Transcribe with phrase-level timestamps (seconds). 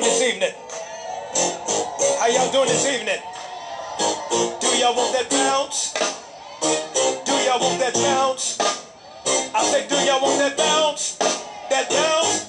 [0.00, 0.50] doing this evening?
[2.18, 3.20] How y'all doing this evening?
[4.60, 5.92] Do y'all want that bounce?
[7.24, 8.58] Do y'all want that bounce?
[9.54, 11.16] I say, do y'all want that bounce?
[11.70, 12.43] That bounce?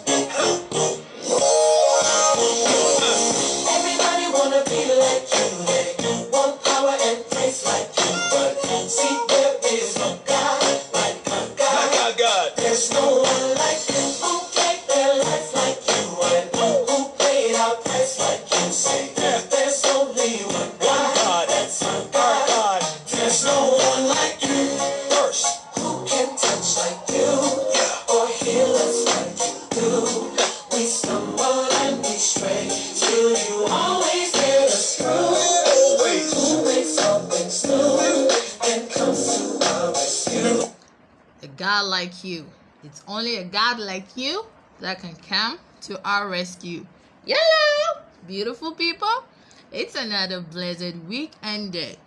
[43.52, 44.45] God like you
[44.80, 46.86] that can come to our rescue.
[47.25, 49.23] Hello, beautiful people.
[49.72, 51.97] It's another blessed week ended.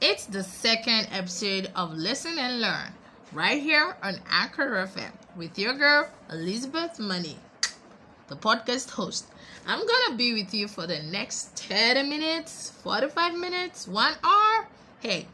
[0.00, 2.92] It's the second episode of Listen and Learn
[3.32, 7.38] right here on Anchor FM with your girl Elizabeth Money,
[8.28, 9.26] the podcast host.
[9.66, 14.68] I'm gonna be with you for the next 30 minutes, 45 minutes, one hour.
[15.00, 15.26] Hey,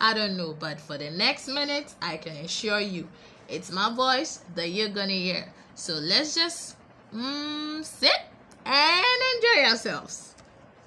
[0.00, 3.08] I don't know, but for the next minute, I can assure you
[3.48, 5.52] it's my voice that you're gonna hear.
[5.74, 6.76] So let's just
[7.14, 8.20] mm, sit
[8.64, 9.04] and
[9.36, 10.34] enjoy ourselves.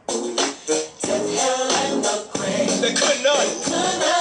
[0.10, 3.46] Hell and the grave They could not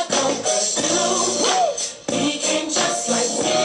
[0.09, 2.15] conquer you.
[2.15, 3.59] He came just like me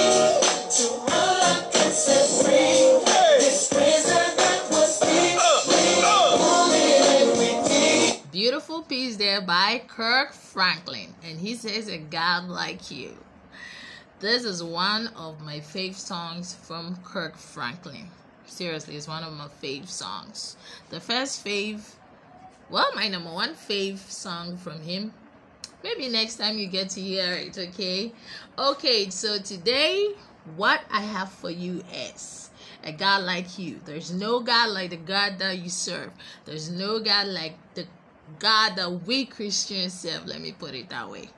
[0.71, 3.03] to unlock and set free.
[3.05, 3.37] Hey.
[3.39, 5.39] This prison that was deep,
[6.41, 6.81] only
[7.21, 8.31] every deep.
[8.31, 13.15] Beautiful piece there by Kirk Franklin, and he says, A God like you.
[14.23, 18.07] This is one of my fave songs from Kirk Franklin.
[18.45, 20.55] Seriously, it's one of my fave songs.
[20.91, 21.81] The first fave,
[22.69, 25.13] well, my number one fave song from him.
[25.83, 28.13] Maybe next time you get to hear it, okay?
[28.57, 30.13] Okay, so today,
[30.55, 32.49] what I have for you is
[32.81, 33.81] a God like you.
[33.83, 36.11] There's no God like the God that you serve.
[36.45, 37.87] There's no God like the
[38.39, 40.27] God that we Christians serve.
[40.27, 41.31] Let me put it that way.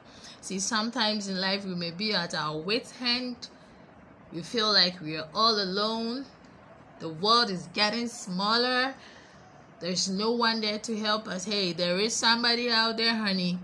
[0.46, 3.48] See, sometimes in life we may be at our wit's end.
[4.32, 6.26] We feel like we are all alone.
[7.00, 8.94] The world is getting smaller.
[9.80, 11.46] There's no one there to help us.
[11.46, 13.58] Hey, there is somebody out there, honey.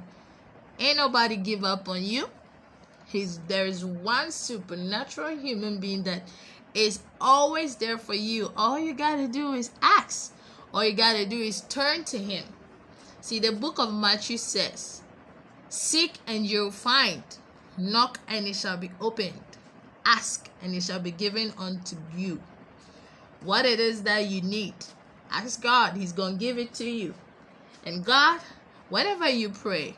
[0.79, 2.25] Ain't nobody give up on you.
[3.05, 6.23] He's there's one supernatural human being that
[6.73, 8.51] is always there for you.
[8.57, 10.33] All you gotta do is ask.
[10.73, 12.45] All you gotta do is turn to him.
[13.21, 15.00] See, the book of Matthew says,
[15.71, 17.23] Seek and you'll find,
[17.77, 19.41] knock and it shall be opened,
[20.05, 22.41] ask and it shall be given unto you.
[23.45, 24.73] What it is that you need,
[25.31, 27.13] ask God, He's gonna give it to you.
[27.85, 28.41] And God,
[28.89, 29.95] whenever you pray,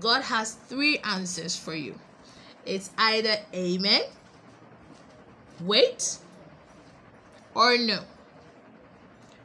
[0.00, 1.94] God has three answers for you.
[2.66, 4.00] It's either amen,
[5.60, 6.18] wait,
[7.54, 8.00] or no.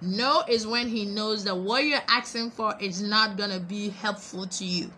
[0.02, 3.90] No is when he knows that what you're asking for is not going to be
[3.90, 4.90] helpful to you.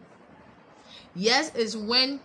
[1.16, 2.20] Yes is when,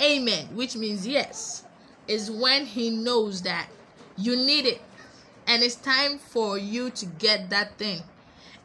[0.00, 1.64] amen, which means yes,
[2.08, 3.68] is when he knows that
[4.16, 4.80] you need it
[5.46, 8.02] and it's time for you to get that thing.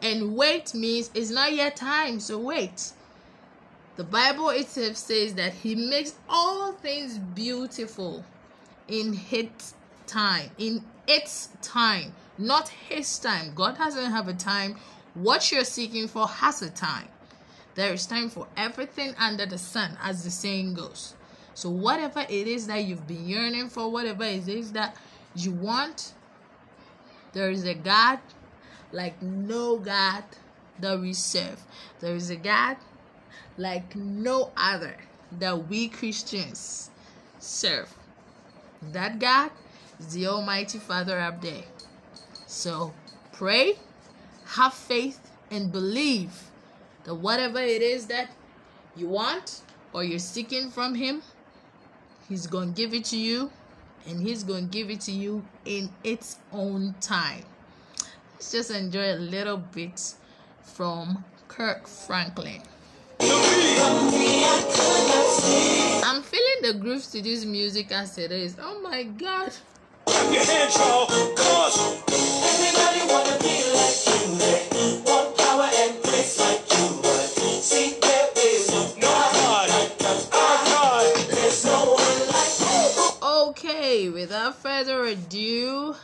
[0.01, 2.91] And wait means it's not yet time, so wait.
[3.95, 8.23] The Bible itself says that he makes all things beautiful
[8.87, 9.73] in his
[10.05, 13.53] time, in its time, not his time.
[13.55, 14.75] God doesn't have a time.
[15.15, 17.07] What you're seeking for has a time.
[17.77, 21.13] There is time for everything under the sun, as the saying goes.
[21.53, 24.97] So, whatever it is that you've been yearning for, whatever it is that
[25.35, 26.13] you want,
[27.33, 28.17] there is a God
[28.91, 30.23] like no God
[30.79, 31.61] that we serve.
[31.99, 32.77] There is a God
[33.57, 34.97] like no other
[35.37, 36.89] that we Christians
[37.37, 37.95] serve.
[38.91, 39.51] That God
[39.99, 41.65] is the Almighty Father up there.
[42.47, 42.95] So
[43.33, 43.75] pray,
[44.45, 46.46] have faith, and believe
[47.07, 48.29] that whatever it is that
[48.95, 49.61] you want
[49.93, 51.23] or you're seeking from Him,
[52.29, 53.49] He's going to give it to you
[54.07, 57.43] and He's going to give it to you in its own time.
[58.33, 60.15] Let's just enjoy a little bit
[60.61, 62.61] from Kirk Franklin.
[63.19, 64.11] I'm
[66.21, 68.57] feeling the grooves to this music as it is.
[68.61, 69.53] Oh my god.
[70.07, 70.47] Everybody
[73.07, 74.37] wanna be like you.
[75.05, 76.99] Want power and grace like you.
[77.01, 77.29] But
[77.61, 79.69] see, there is no no God.
[79.69, 80.29] like us.
[80.31, 81.15] Our God.
[81.29, 83.27] There's no one like you.
[83.39, 85.95] Okay, without further ado,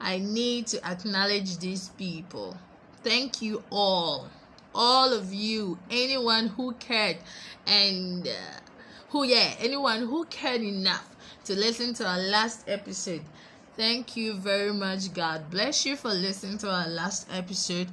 [0.00, 2.56] I need to acknowledge these people.
[3.02, 4.28] Thank you all,
[4.74, 7.16] all of you, anyone who cared
[7.66, 8.60] and uh,
[9.08, 11.16] who, yeah, anyone who cared enough
[11.46, 13.22] to listen to our last episode.
[13.76, 15.12] Thank you very much.
[15.14, 17.88] God bless you for listening to our last episode.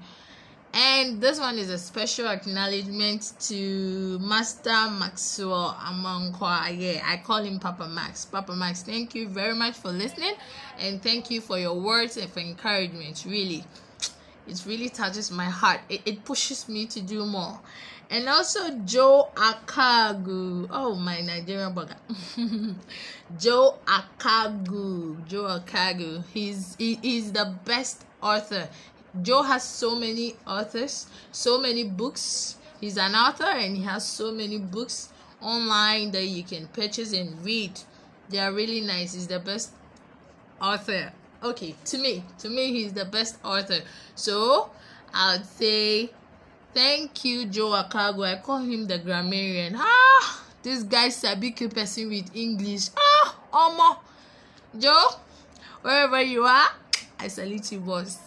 [0.73, 6.77] And this one is a special acknowledgement to Master Maxwell Amankwa.
[6.77, 8.25] Yeah, I call him Papa Max.
[8.25, 10.33] Papa Max, thank you very much for listening
[10.79, 13.25] and thank you for your words and for encouragement.
[13.27, 13.63] Really,
[14.47, 15.79] it really touches my heart.
[15.89, 17.59] It, it pushes me to do more.
[18.09, 20.67] And also Joe Akagu.
[20.71, 21.97] Oh my Nigerian bugger.
[23.39, 25.25] Joe Akagu.
[25.27, 26.23] Joe Akagu.
[26.33, 28.69] He's he, he's the best author
[29.21, 32.57] Joe has so many authors, so many books.
[32.79, 35.09] He's an author and he has so many books
[35.41, 37.71] online that you can purchase and read.
[38.29, 39.13] They are really nice.
[39.13, 39.71] He's the best
[40.61, 41.11] author.
[41.43, 43.79] Okay, to me, to me, he's the best author.
[44.15, 44.69] So
[45.13, 46.09] I'd say
[46.73, 48.25] thank you, Joe Akago.
[48.25, 49.75] I call him the grammarian.
[49.77, 52.89] Ah, this guy sabi keep person with English.
[52.97, 53.97] Ah, Omo,
[54.79, 55.07] Joe,
[55.81, 56.69] wherever you are,
[57.19, 58.26] I salute you, boss.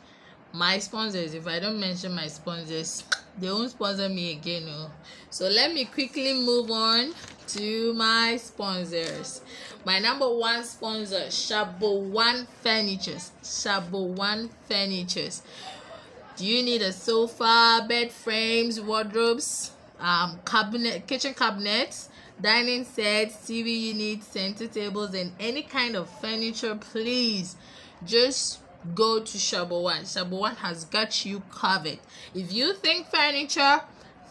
[0.53, 3.03] My sponsors, if I don't mention my sponsors,
[3.39, 4.65] they won't sponsor me again.
[4.65, 4.91] No.
[5.29, 7.13] So let me quickly move on
[7.47, 9.41] to my sponsors.
[9.85, 13.31] My number one sponsor, Shabo One Furnitures.
[13.41, 15.41] Shabo One Furnitures.
[16.35, 22.09] Do you need a sofa, bed frames, wardrobes, um, cabinet, kitchen cabinets,
[22.41, 26.75] dining sets, TV units, center tables, and any kind of furniture?
[26.75, 27.55] Please,
[28.05, 28.60] just
[28.95, 30.03] go to Shabo One.
[30.03, 31.99] Shabo One has got you covered.
[32.33, 33.81] If you think furniture,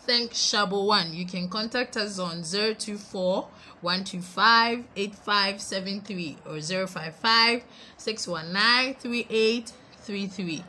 [0.07, 1.13] think Shabo One.
[1.13, 3.49] You can contact us on 024
[3.81, 7.65] 125 8573 or 055
[7.97, 10.65] 619 3833.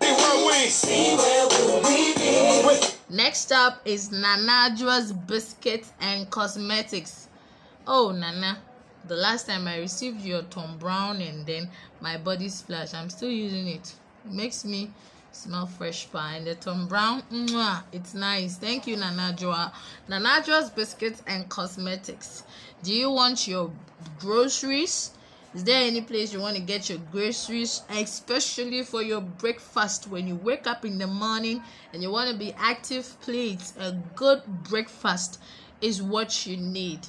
[0.00, 2.66] See where we See where will we be?
[2.66, 7.28] with Next up is Nanadra's Biscuits and Cosmetics.
[7.86, 8.58] Oh, Nana,
[9.08, 11.68] the last time I received your Tom Brown and then
[12.00, 13.94] my body splash, I'm still using it.
[14.24, 14.90] It makes me
[15.32, 16.36] smell fresh pie.
[16.36, 18.56] And the Tom Brown, mwah, it's nice.
[18.56, 19.72] Thank you, Nanadra.
[20.08, 22.42] Nanadra's Biscuits and Cosmetics.
[22.82, 23.70] Do you want your
[24.18, 25.12] groceries?
[25.54, 30.26] Is there any place you want to get your groceries, especially for your breakfast when
[30.26, 31.62] you wake up in the morning
[31.92, 33.16] and you want to be active?
[33.22, 35.40] Please, a good breakfast
[35.80, 37.00] is what you need.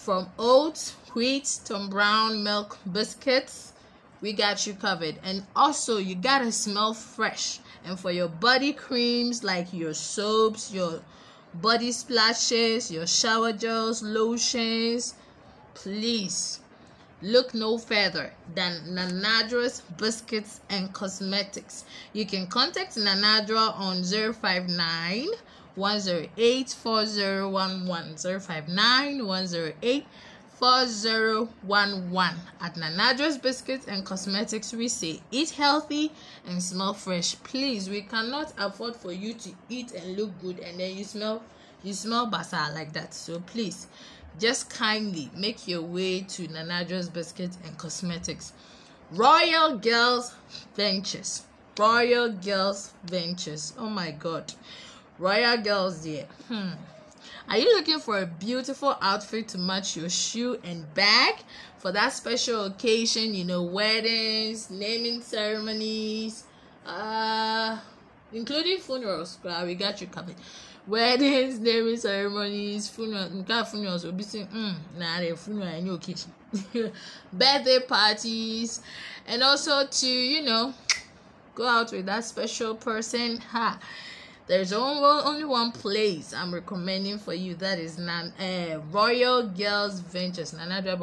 [0.00, 3.74] From oats, wheat, Tom Brown milk biscuits,
[4.22, 5.18] we got you covered.
[5.22, 7.60] And also, you gotta smell fresh.
[7.84, 11.02] And for your body creams, like your soaps, your
[11.52, 15.16] body splashes, your shower gels, lotions,
[15.74, 16.60] please
[17.20, 21.84] look no further than Nanadra's Biscuits and Cosmetics.
[22.14, 25.28] You can contact Nanadra on 059
[25.74, 30.06] 108 4011 059 108
[30.58, 36.12] 4011 at Nanadra's Biscuits and Cosmetics we say eat healthy
[36.46, 40.78] and smell fresh please we cannot afford for you to eat and look good and
[40.78, 41.42] then you smell
[41.82, 43.86] you smell basa like that so please
[44.38, 48.52] just kindly make your way to Nanadra's Biscuits and Cosmetics.
[49.12, 50.34] Royal Girls
[50.74, 51.42] Ventures.
[51.78, 53.74] Royal Girls Ventures.
[53.78, 54.52] Oh my god.
[55.20, 56.24] Royal Girls there.
[56.48, 56.70] Hmm.
[57.46, 61.34] Are you looking for a beautiful outfit to match your shoe and bag
[61.76, 63.34] for that special occasion?
[63.34, 66.44] You know, weddings, naming ceremonies,
[66.86, 67.78] uh,
[68.32, 69.38] including funerals.
[69.44, 70.36] Well, we got you covered.
[70.86, 73.70] Weddings, naming ceremonies, funerals.
[73.70, 74.04] Funerals.
[74.04, 76.32] We'll be saying, mm, nah, the funeral and your occasion.
[77.32, 78.80] Birthday parties,
[79.26, 80.72] and also to you know,
[81.54, 83.36] go out with that special person.
[83.36, 83.78] Ha.
[84.50, 87.54] There's only, one place I'm recommending for you.
[87.54, 90.52] That is Nan, uh, Royal Girls Ventures.
[90.52, 90.82] Nana.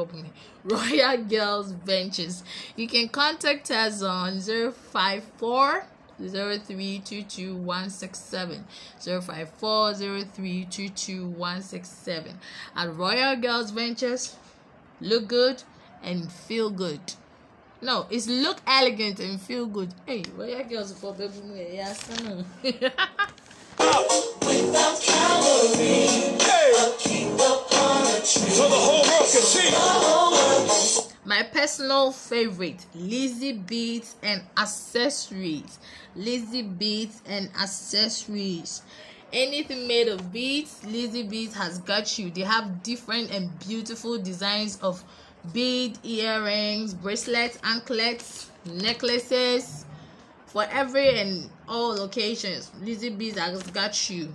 [0.65, 2.43] Royal Girls Ventures.
[2.75, 5.85] You can contact us on 054
[6.19, 8.57] 0322 054
[12.75, 14.35] At Royal Girls Ventures,
[14.99, 15.63] look good
[16.03, 17.13] and feel good.
[17.81, 19.93] No, it's look elegant and feel good.
[20.05, 21.33] Hey, Royal Girls for baby.
[21.73, 22.43] Yes, I know.
[24.41, 26.07] Without calorie.
[26.41, 26.73] Hey.
[26.77, 28.49] A king upon a tree.
[28.49, 29.69] So the whole world can see.
[29.69, 31.01] The whole world can see.
[31.25, 35.77] My personal favorite, Lizzie Beats and accessories.
[36.15, 38.81] Lizzie Beats and accessories.
[39.33, 42.31] Anything made of beads, Lizzie Beats has got you.
[42.31, 45.03] They have different and beautiful designs of
[45.53, 49.85] bead earrings, bracelets, anklets, necklaces
[50.45, 52.71] for every and all occasions.
[52.81, 54.33] Lizzie Beats has got you.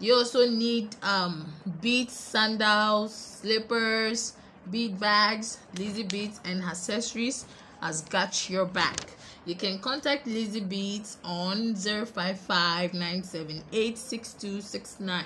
[0.00, 4.34] You also need um beads sandals, slippers,
[4.70, 7.46] bead bags, Lizzie Beats and accessories
[7.80, 9.10] has got your back.
[9.46, 15.24] You can contact Lizzie Beats on 055 978 6269.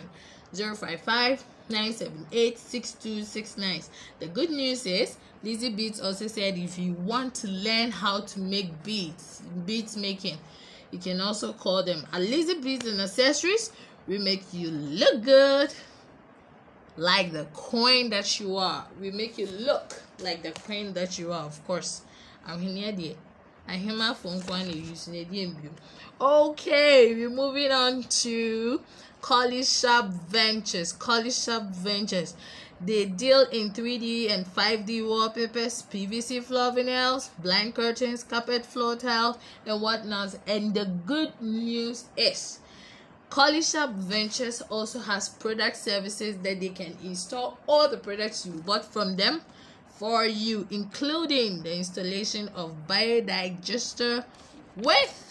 [0.53, 3.83] 055 978 6269.
[4.21, 8.41] The good news is Lizzie Beats also said if you want to learn how to
[8.41, 10.39] make beads, beads making,
[10.91, 13.73] you can also call them at Lizzie Beats and Accessories.
[14.07, 15.73] We make you look good
[16.97, 18.87] like the coin that you are.
[19.01, 22.03] We make you look like the coin that you are, of course.
[22.47, 23.15] I'm here, dear.
[23.69, 25.29] I hear my phone when you using it.
[26.19, 28.81] Okay, we're moving on to
[29.21, 30.95] College Shop Ventures.
[30.95, 32.35] College Shop Ventures.
[32.81, 39.37] They deal in 3D and 5D wallpapers, PVC floor vinyls, blind curtains, carpet floor tiles,
[39.67, 40.39] and whatnot.
[40.47, 42.61] And the good news is
[43.29, 48.53] College Shop Ventures also has product services that they can install all the products you
[48.53, 49.43] bought from them
[49.99, 54.25] for you, including the installation of biodigester
[54.77, 55.25] with.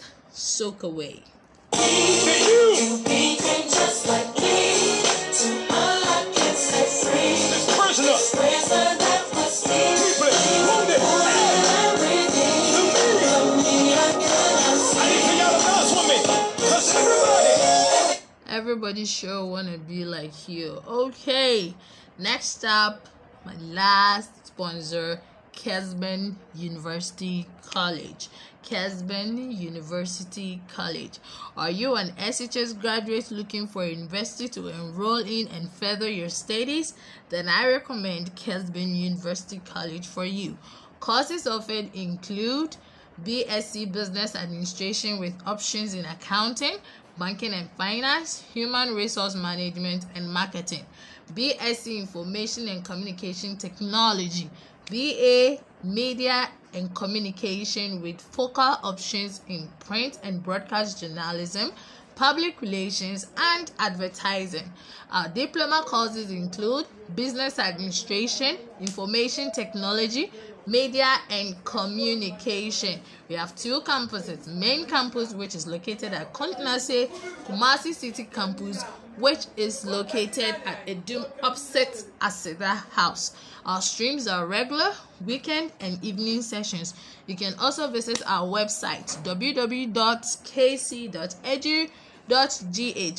[16.59, 18.19] Cause everybody.
[18.49, 20.81] Everybody sure wanna be like you.
[20.85, 21.73] Okay,
[22.19, 23.07] next up,
[23.47, 25.21] my last sponsor,
[25.53, 28.27] Kesben University College.
[28.61, 31.19] Kesben University College.
[31.55, 36.27] Are you an SHS graduate looking for a university to enroll in and further your
[36.27, 36.93] studies?
[37.29, 40.57] Then I recommend Kesben University College for you.
[40.99, 42.75] Courses offered include
[43.23, 46.77] BSc Business Administration with options in accounting,
[47.17, 50.85] banking and finance, human resource management, and marketing.
[51.33, 54.49] BSc Information and Communication Technology.
[54.89, 61.71] BA Media and Communication with focal options in print and broadcast journalism,
[62.15, 64.71] public relations, and advertising.
[65.11, 70.31] Our diploma courses include business administration, information technology,
[70.67, 72.99] media and communication.
[73.29, 74.47] We have two campuses.
[74.47, 77.07] Main campus, which is located at Kontinase,
[77.45, 78.83] Kumasi City campus,
[79.17, 83.33] which is located at Adum opposite Aseda House.
[83.65, 84.93] Our streams are regular,
[85.25, 86.93] weekend, and evening sessions.
[87.25, 89.87] You can also visit our website www.kc.edu.gh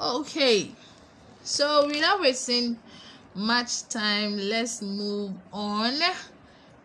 [0.00, 0.70] Okay,
[1.42, 2.78] so without wasting
[3.34, 5.94] much time, let's move on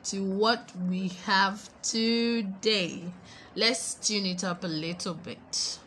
[0.05, 3.03] to what we have today.
[3.55, 5.79] Let's tune it up a little bit.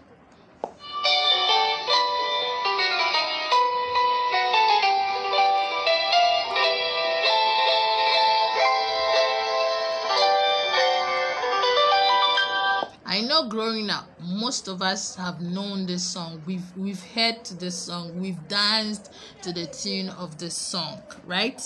[13.13, 16.43] I know growing up, most of us have known this song.
[16.47, 18.19] We've we've heard this song.
[18.19, 21.61] We've danced to the tune of this song, right?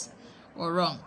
[0.57, 0.99] Or wrong?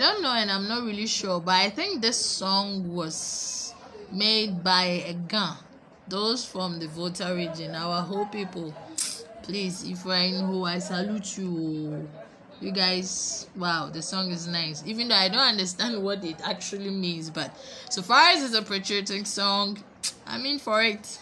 [0.00, 3.74] Don't know and I'm not really sure, but I think this song was
[4.10, 5.56] made by a gun.
[6.08, 8.74] Those from the Volta region, our whole people.
[9.42, 12.08] Please, if you're in who I salute you.
[12.62, 14.82] You guys, wow, the song is nice.
[14.86, 17.54] Even though I don't understand what it actually means, but
[17.90, 19.78] so far as it's a patriotic song,
[20.26, 21.18] I'm in for it.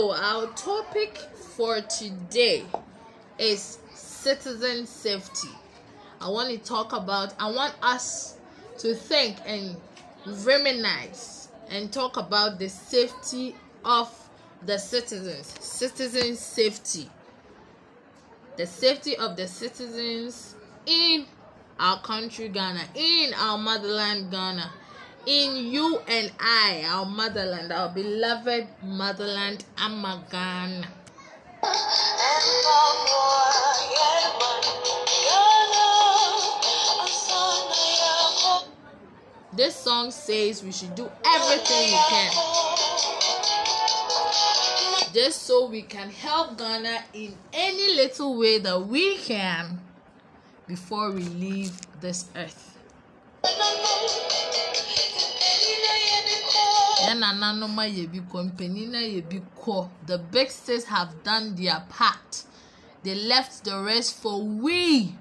[0.00, 1.18] So, our topic
[1.56, 2.64] for today
[3.38, 5.50] is citizen safety.
[6.22, 8.38] I want to talk about, I want us
[8.78, 9.76] to think and
[10.24, 13.54] reminisce and talk about the safety
[13.84, 14.10] of
[14.64, 15.54] the citizens.
[15.60, 17.10] Citizen safety.
[18.56, 20.54] The safety of the citizens
[20.86, 21.26] in
[21.78, 24.72] our country, Ghana, in our motherland, Ghana
[25.26, 30.86] in you and I, our motherland, our beloved motherland, Amagan.
[39.52, 42.32] This song says we should do everything we can
[45.12, 49.80] just so we can help Ghana in any little way that we can
[50.68, 52.78] before we leave this earth.
[57.04, 59.88] Yɛn nananom ayɛ bi kɔ mpanyin ayɛ bi kɔ.
[60.06, 62.44] The big states have done their part.
[63.02, 65.14] They left the rest for we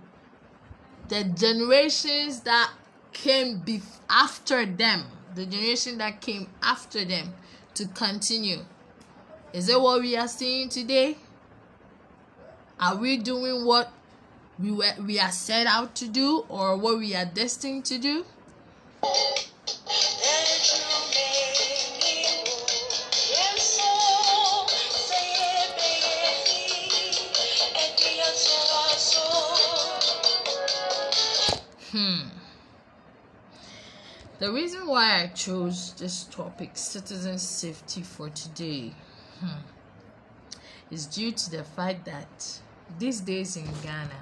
[1.07, 2.71] the generations that
[3.13, 3.63] came
[4.09, 5.05] after them.
[5.35, 7.33] The generation that came after them
[7.75, 8.65] to continue.
[9.53, 11.17] Is it what we are seeing today?
[12.79, 13.91] Are we doing what
[14.59, 18.25] we were we are set out to do or what we are destined to do
[31.91, 32.27] Hmm.
[34.37, 38.93] The reason why I chose this topic, citizen safety, for today,
[39.39, 39.57] hmm,
[40.91, 42.59] is due to the fact that
[42.99, 44.19] these days in Ghana,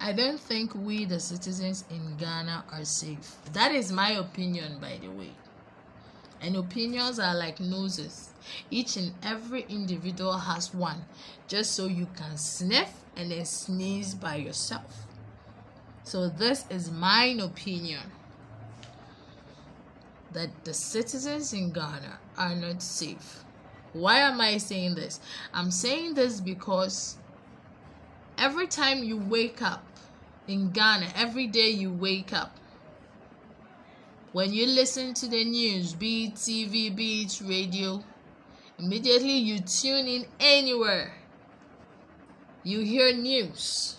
[0.00, 3.34] I don't think we, the citizens in Ghana, are safe.
[3.52, 5.32] That is my opinion, by the way.
[6.40, 8.30] And opinions are like noses.
[8.70, 11.04] Each and every individual has one,
[11.48, 15.07] just so you can sniff and then sneeze by yourself.
[16.08, 18.00] So, this is my opinion
[20.32, 23.44] that the citizens in Ghana are not safe.
[23.92, 25.20] Why am I saying this?
[25.52, 27.18] I'm saying this because
[28.38, 29.84] every time you wake up
[30.46, 32.56] in Ghana, every day you wake up,
[34.32, 38.02] when you listen to the news, be it TV, be it radio,
[38.78, 41.12] immediately you tune in anywhere.
[42.64, 43.97] You hear news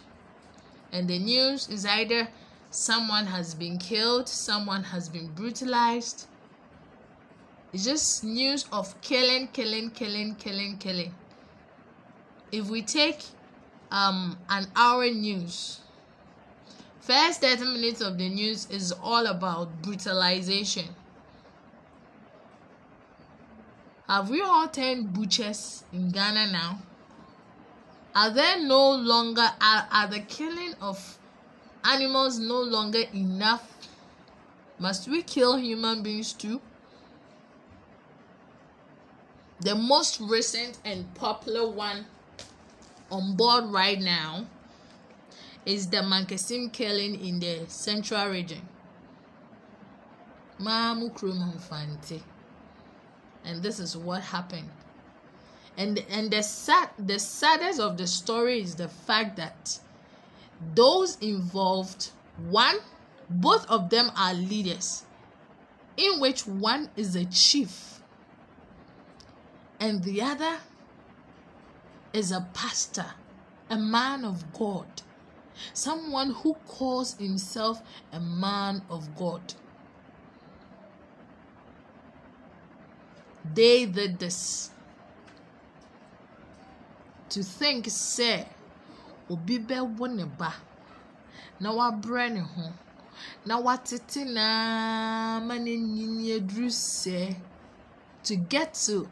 [0.91, 2.27] and the news is either
[2.71, 6.27] someone has been killed, someone has been brutalized.
[7.71, 11.13] It's just news of killing, killing, killing, killing, killing.
[12.51, 13.19] If we take
[13.91, 15.81] um an hour news,
[16.99, 20.85] first 30 minutes of the news is all about brutalization.
[24.07, 26.79] Have we all turned butchers in Ghana now?
[28.15, 31.17] Are there no longer are, are the killing of
[31.83, 33.71] animals no longer enough?
[34.79, 36.61] Must we kill human beings too?
[39.61, 42.05] The most recent and popular one
[43.11, 44.47] on board right now
[45.65, 48.61] is the Mankessim killing in the central region.
[53.45, 54.69] And this is what happened
[55.79, 59.79] and and the sad the saddest of the story is the fact that
[60.75, 62.11] those involved
[62.49, 62.77] one
[63.29, 65.05] both of them are leaders
[65.97, 68.01] in which one is a chief
[69.79, 70.57] and the other
[72.13, 73.05] is a pastor
[73.69, 74.87] a man of god.
[75.73, 79.53] Someone who calls himself a man of god.
[83.53, 84.71] They did this
[87.29, 88.45] to think sɛ
[89.29, 90.53] obi bɛwo ne ba
[91.59, 92.73] na wabrɛ ne ho
[93.45, 97.35] na watete naa ma n'anyini aduru sɛ
[98.23, 99.07] to get to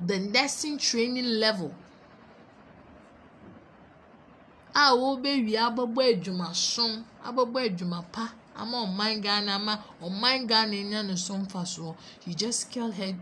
[0.00, 1.72] the nursing training level
[4.74, 11.16] a wɔbɛwie abɛbɔ adwumason abɛbɔ adwuma pa ama ɔman ghana ama ɔman ghana nya ne
[11.16, 11.96] so mfasoɔ.
[12.24, 13.14] You just kill her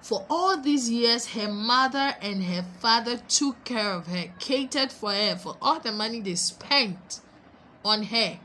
[0.00, 5.12] for all these years her mother and her father took care of her catered for
[5.12, 7.20] her for all the money they spent
[7.84, 8.38] on her.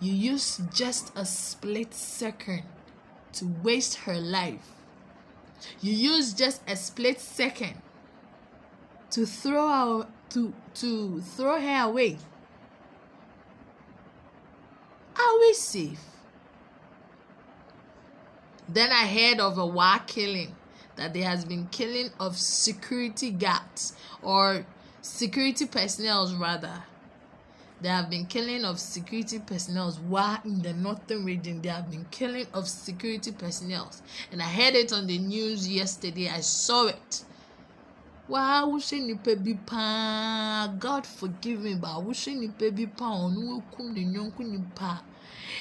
[0.00, 2.64] You use just a split second
[3.34, 4.72] to waste her life.
[5.80, 7.80] You use just a split second
[9.10, 12.18] to throw her to to throw her away.
[15.16, 16.00] Are we safe?
[18.68, 20.56] Then i heard of a war killing
[20.96, 24.64] that there has been killing of security guards or
[25.02, 26.82] security personnel rather.
[27.80, 31.60] There have been killing of security personnel while in the northern region.
[31.60, 33.90] There have been killing of security personnel
[34.32, 36.28] and i heard it on the news yesterday.
[36.28, 37.24] I saw it.
[38.26, 43.62] Waa wohyɛ nipa bi paa god forgive me but wohyɛ nipa bi paa ɔno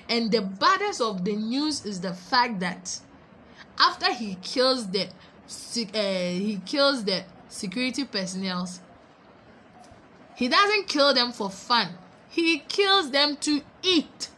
[0.08, 3.00] and the baddest of the news is the fact that
[3.80, 5.10] after he kills the uh,
[5.94, 8.68] he kills the security personnel
[10.36, 11.90] he doesn't kill them for fun.
[12.30, 14.30] He kills them to eat.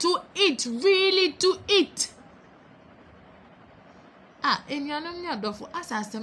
[0.00, 2.12] To eat really to eat.
[4.42, 6.22] A enuanom ne adɔfo asa asɛm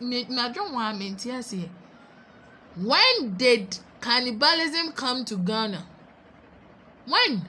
[0.00, 1.68] no madwo ho a mente aseɛ
[2.76, 5.84] when did cannibalism come to ghana?
[7.06, 7.44] When?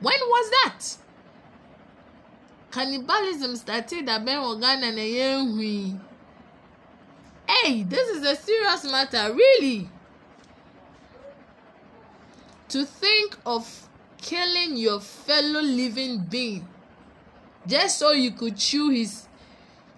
[0.00, 0.96] When was that
[2.76, 5.98] cannibalism started abɛn wɔ ghana na yɛn hui
[7.48, 9.88] hey this is a serious matter really.
[12.68, 16.68] To think of killing your fellow living being
[17.66, 19.26] just so you could chew his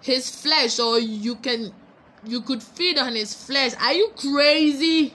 [0.01, 1.73] his flesh or you can
[2.25, 3.73] you could feed on his flesh.
[3.81, 5.15] Are you crazy?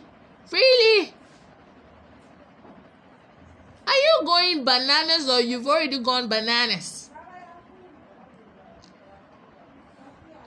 [0.52, 1.14] Really?
[3.88, 7.03] Are you going bananas or you've already gone bananas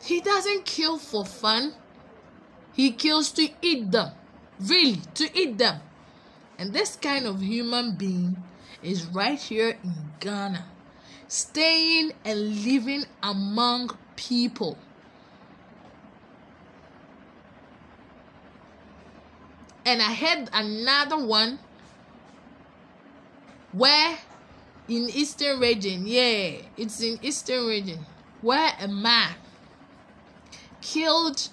[0.06, 1.74] he doesn't kill for fun.
[2.72, 4.12] He kills to eat them.
[4.60, 5.80] Really to eat them.
[6.58, 8.36] And this kind of human being
[8.82, 10.64] is right here in ghana
[11.28, 14.78] staying and living among people.
[19.84, 21.58] And I had another one
[23.72, 24.18] where
[24.88, 28.04] in Eastern region, yeah, it's in Eastern region,
[28.40, 29.34] where a man
[30.92, 31.48] killed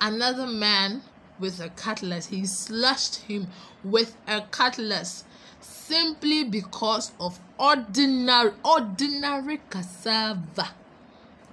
[0.00, 1.02] another man
[1.40, 2.26] with a cutlass.
[2.26, 3.48] He slashed him
[3.82, 5.24] with a cutlass
[5.60, 10.68] simply because of ordinary ordinary cassava.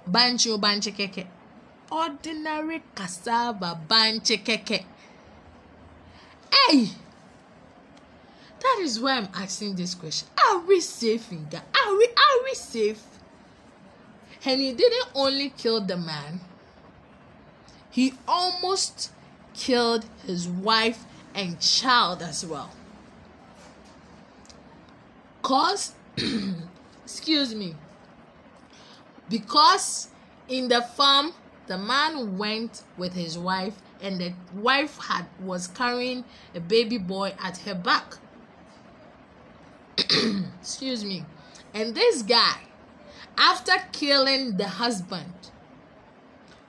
[0.08, 1.26] banchi oh, banchi keke.
[1.90, 4.84] Ordinary cassava banchi keke.
[6.52, 6.90] Hey!
[8.60, 10.28] That is why i'm asking this question.
[10.46, 13.02] Are we safe in Ghana are we are we safe?
[14.44, 16.40] And he didn't only kill the man
[17.92, 19.12] he almost
[19.54, 22.70] killed his wife and child as well.
[25.42, 25.92] Cause
[27.04, 27.76] excuse me
[29.28, 30.08] because
[30.48, 31.32] in the farm
[31.66, 36.24] the man went with his wife and the wife had was carrying
[36.54, 38.16] a baby boy at her back.
[40.60, 41.24] Excuse me.
[41.72, 42.60] And this guy
[43.38, 45.51] after killing the husband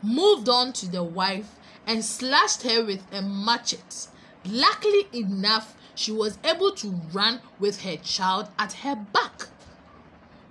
[0.04, 1.56] moved on to the wife
[1.88, 4.10] and slashed her with a machete.
[4.46, 9.48] Luckily enough she was able to run with her child at her back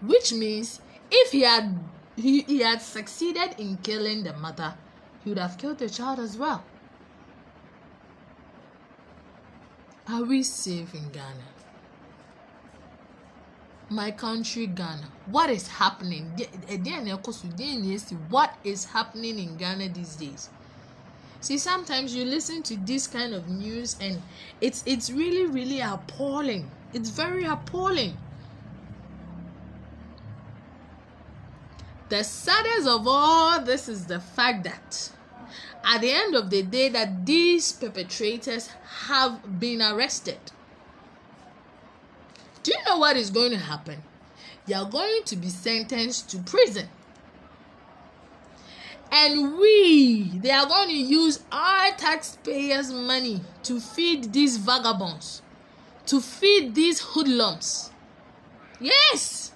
[0.00, 1.78] which means if he had
[2.16, 4.74] he, he had succeeded in killing the mother
[5.22, 6.64] he would have killed the child as well.
[10.08, 11.51] Are we safe in ghana
[13.92, 15.08] my country ghana.
[15.26, 16.32] What is happening?
[16.38, 16.78] Eh,
[18.28, 20.50] what is happening in ghana these days?
[21.40, 24.22] See sometimes you listen to this kind of news and
[24.60, 26.70] it's it's really really appalling.
[26.92, 28.16] It's very appalling.
[32.08, 35.10] The saddest of all this is the fact that
[35.84, 38.68] at the end of the day that these perpetrators
[39.06, 40.38] have been arrested
[42.62, 44.02] do you know what is going to happen?
[44.66, 46.88] They are going to be sentenced to prison.
[49.10, 55.42] And we they are going to use our taxpayers money to feed these vagabonds
[56.06, 57.90] to feed these hoodlums.
[58.80, 59.52] Yes!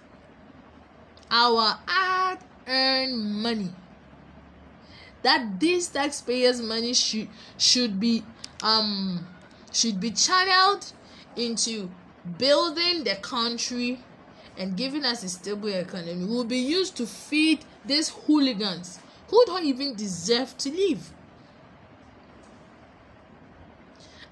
[1.30, 3.72] Our hard earned money.
[5.22, 8.22] That these taxpayers money should should be
[8.62, 9.26] um
[9.72, 10.92] should be channeled
[11.34, 11.90] into
[12.38, 14.00] building the country
[14.58, 19.64] and giving us a stable economy will be used to feed these hooligans who don't
[19.64, 21.12] even deserve to live.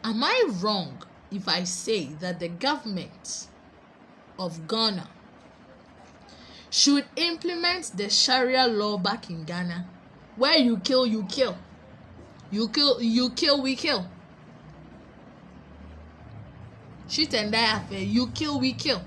[0.03, 3.47] Am I wrong if I say that the government
[4.39, 5.09] of Ghana
[6.71, 9.87] should implement the Sharia law back in Ghana
[10.37, 11.57] where you kill, you kill.
[12.51, 14.07] You kill, you kill, we kill.
[17.09, 19.03] Shoot and die affair, you kill, we kill.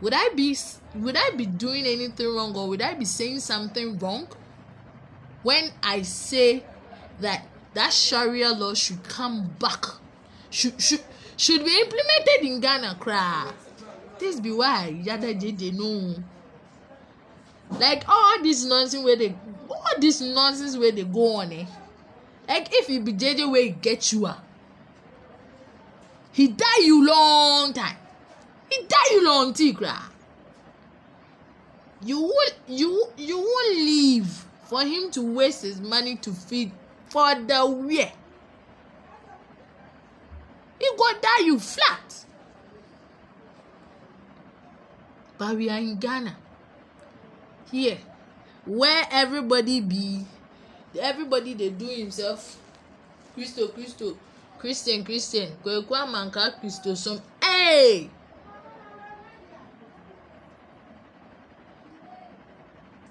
[0.00, 0.56] Would I be
[0.94, 4.28] would I be doing anything wrong or would I be saying something wrong
[5.42, 6.64] when I say
[7.20, 9.84] that that Sharia law should come back?
[10.50, 11.02] Should should
[11.36, 13.52] should be implemented in Ghana, cry.
[14.18, 16.16] This be why yada they know.
[17.78, 19.34] Like all this nonsense where they
[19.68, 21.66] all this nonsense where they go on eh.
[22.48, 24.40] Like if it be JJ where he get you ah.
[26.32, 27.96] He die you long time.
[28.70, 30.02] He die you long cry.
[32.02, 36.72] You won't you you won't leave for him to waste his money to feed
[37.08, 38.12] for the where.
[40.78, 42.24] He go die you flat.
[45.36, 46.36] But we are in Ghana.
[47.70, 47.98] Here,
[48.66, 50.24] where everybody be,
[50.98, 52.56] everybody dey do himself.
[53.34, 54.16] Christo, Christo,
[54.60, 57.20] Christian, Christian, Kweku Amanka, Christo, some.
[57.42, 58.10] Hey!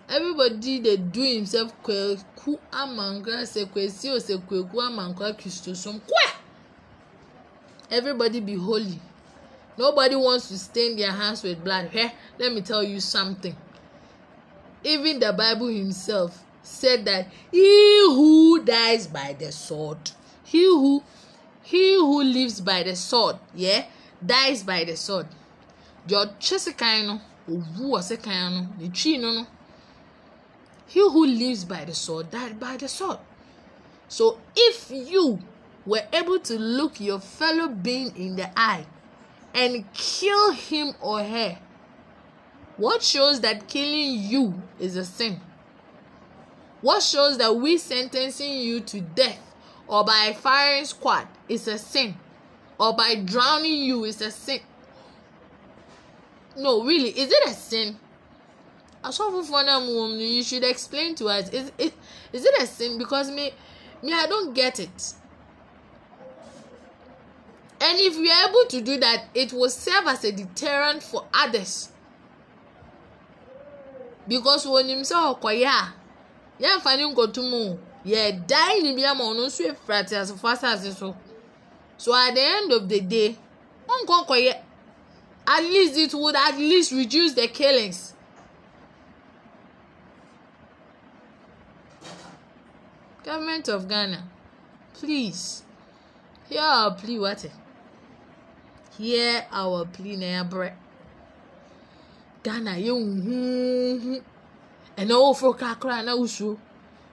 [0.10, 6.26] everybody dey do himself kweku amankwa sɛ kwesi o sɛ kweku amankwa kristosom kwe!
[7.92, 9.00] Everybody be holy.
[9.78, 11.92] Nobody wants to stain their hands with blood.
[11.92, 13.56] Hwɛ let me tell you something.
[14.84, 19.98] Even the bible himself said that he who dies by the sword
[20.50, 21.04] he who
[21.70, 23.86] he who lives by the sword yeah
[24.26, 25.28] dies by the sword
[26.08, 27.22] deɛ ɔtwe sekan no
[27.54, 29.48] owu wɔ sekan no ne no no.
[30.90, 33.20] He who lives by the sword died by the sword.
[34.08, 35.40] So if you
[35.86, 38.88] were able to look your fellow being in the eye
[39.54, 41.60] and kill him or her,
[42.78, 45.40] what shows that killing you is a sin?
[46.82, 49.49] What shows that we sentencing you to death
[49.90, 52.16] or by firing squad is a sin?
[52.80, 54.62] Or by drowning you is a sin?
[56.56, 58.00] No, really, is it a sin?
[59.04, 61.94] asɔfofoɔ no mu wɔm you should explain to us is it
[62.34, 63.54] is it a sin because me
[64.04, 65.14] me i don't get it
[67.82, 71.26] and if we are able to do that it will serve as a deterrent for
[71.34, 71.90] others
[74.28, 75.94] because wɔnim sɛ ɔkɔyɛ a
[76.62, 81.16] yɛmfa ne nkotum o yɛdae ne bi ama ɔno nso efura te asefo asase so
[81.98, 83.38] so at the end of the day
[83.88, 84.54] ɔnkɔ kɔyɛ
[85.48, 88.14] at least it would at least reduce the killings.
[93.24, 94.24] Government of Ghana,
[94.94, 95.64] please
[96.48, 97.46] hear our plea what?
[98.98, 100.74] Hear our plea na yabrɛ.
[102.44, 104.22] Ghana yɛ huhuhu
[104.98, 106.58] ɛna woforo kakra na wusuo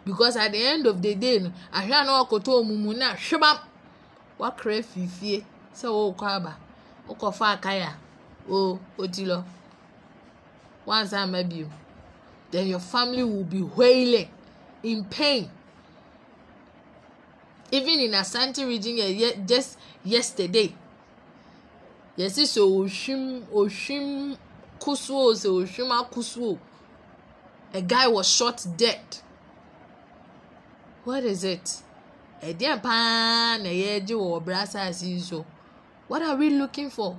[0.07, 3.59] because at the end of the day no ahwɛ a na ɔkoto omumu na hwebam
[4.39, 6.57] wakra fifie sɛ wɔrekɔ aba
[7.09, 7.93] wokɔfa akaya
[8.49, 9.43] o oti lɔ
[10.87, 11.69] wansa ama bio
[12.53, 14.29] then your family will be wailing
[14.85, 15.51] in pain.
[17.73, 20.73] Even in asante region yɛ ye just yesterday
[22.17, 24.39] yɛsi sɛ ohwim ohwim
[24.79, 26.57] kusuo sɛ ohwim akusuo
[27.75, 29.03] a guy was shot dead
[31.07, 31.83] what is it?
[32.43, 35.47] Ɛdeɛ paa na yɛgye wɔ ɔbra asase yi so
[36.09, 37.17] what are we looking for?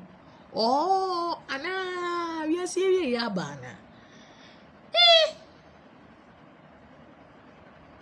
[0.53, 3.71] Oh anaa wiase ewie yɛ aba ana
[4.93, 5.27] eh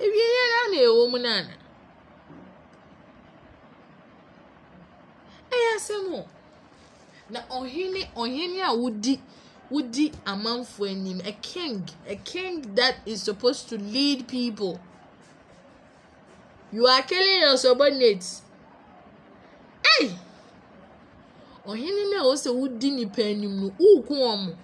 [0.04, 1.54] ewie yɛ na na ɛwɔ mu na ana.
[5.52, 6.26] ɛyɛ asɛm o
[7.30, 9.20] na ɔhene ɔhene a wodi
[9.72, 14.80] wodi amanfo anim a king a king that is supposed to lead people
[16.72, 18.42] you are killing your subordinates
[19.84, 20.12] hey
[21.68, 24.56] ɔhene na ɔsɛ wodi nipa anim no wuku wɔn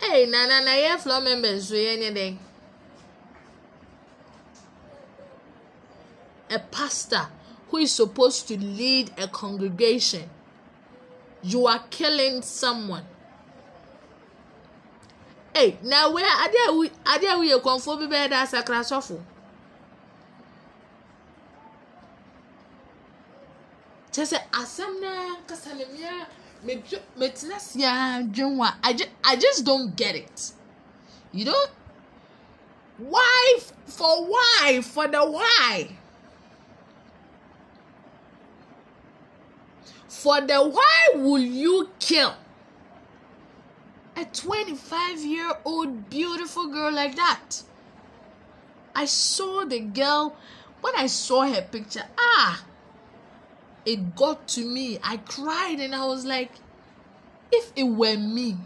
[0.00, 2.38] hey na na na yɛ floor members so yɛ ne dɛn
[6.50, 7.28] a pastor
[7.68, 10.28] who is supposed to lead a congregation,
[11.42, 13.04] you are killing someone.
[15.54, 16.24] Hey, now where
[16.74, 16.88] we
[17.52, 19.20] a confo bi bɛyɛ dɛ asakra sɔfo?
[24.22, 25.70] Asɛm na kasa
[28.82, 30.52] I just, I just don't get it.
[31.32, 31.64] You know?
[32.98, 34.80] Why for why?
[34.82, 35.90] For the why?
[40.08, 42.34] For the why will you kill
[44.16, 47.62] a 25 year old beautiful girl like that?
[48.94, 50.34] I saw the girl
[50.80, 52.64] when i saw her picture ah
[53.86, 54.98] it got to me.
[55.02, 56.50] I cried and i was like
[57.52, 58.56] if it were me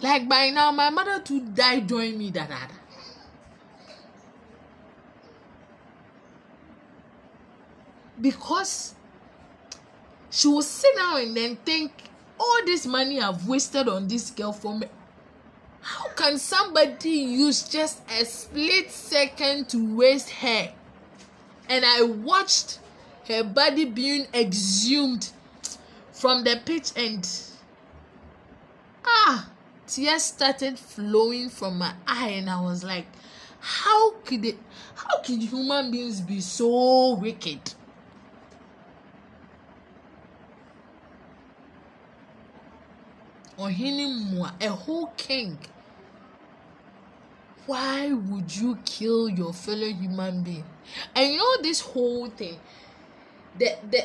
[0.00, 2.56] like by now my mother too die join me da da.
[8.20, 8.94] Because
[10.30, 11.92] she will sit down and then think
[12.38, 14.86] all this money i've wasted on this girl for me
[15.84, 20.72] how can somebody use just a split second to waste her?
[21.68, 22.78] And i watched
[23.28, 25.30] her body being exhumed
[26.12, 27.28] from the pitch and
[29.04, 29.48] ah
[29.86, 33.06] tears started flowing from my eye and i was like
[33.60, 34.58] how could it
[34.94, 37.74] how could human beings be so wicked?
[43.58, 45.58] Ɔhene mua a whole king.
[47.66, 50.64] Why would you kill your fellow human being?
[51.14, 52.60] And you know this whole thing
[53.58, 54.04] the the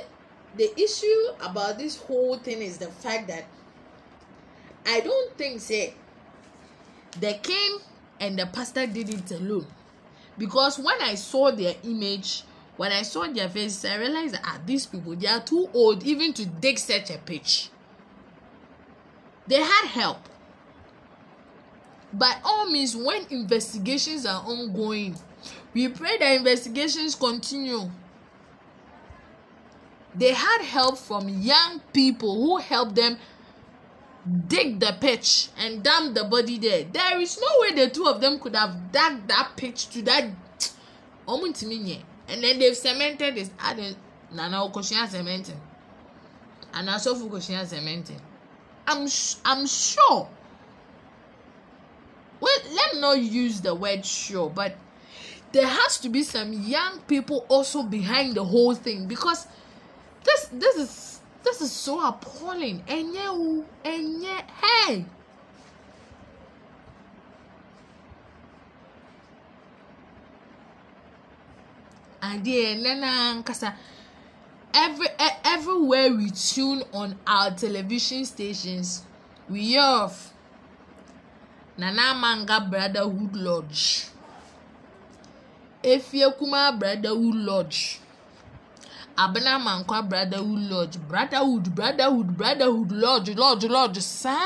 [0.57, 3.45] the issue about this whole thing is the fact that
[4.85, 5.93] i don't think say
[7.19, 7.79] the king
[8.19, 9.65] and the pastor did it alone.
[10.37, 12.43] Because when i saw their image
[12.77, 16.03] when i saw their faces i realized that ah these people they are too old
[16.03, 17.69] even to dig such a pitch.
[19.47, 20.19] They had help.
[22.13, 25.15] By all means when investigations are ongoing
[25.73, 27.89] we pray that investigations continue
[30.19, 33.17] they had help from young people who helped them
[34.47, 36.83] dig the pitch and dump the body there.
[36.83, 40.29] There is no way the two of them could have dug that pitch to that
[41.29, 43.95] and then they've cemented adi
[44.33, 45.59] nana okosua cementing.
[46.73, 48.19] And asọfo okosua cementing.
[48.87, 49.07] I'm
[49.45, 50.27] i'm sure.
[52.39, 54.75] Well let me not use the word sure but
[55.51, 59.47] there has to be some young people also behind the whole thing because
[60.23, 62.83] this this is this is so appalling.
[62.87, 65.05] Enye o enye hey!
[72.21, 73.73] Adeɛ ɛnɛ nankasa
[74.73, 79.03] every e- everywhere we tune on our television stations
[79.49, 80.33] we hear of
[81.77, 84.07] nana amanga brotherhood lodge.
[85.83, 87.99] Efie kuma brotherhood lodge
[89.23, 90.97] abena mankwa brotherhood lodge.
[90.97, 93.99] Brotherhood brotherhood brotherhood lodge lodge lodge.
[94.01, 94.39] Saa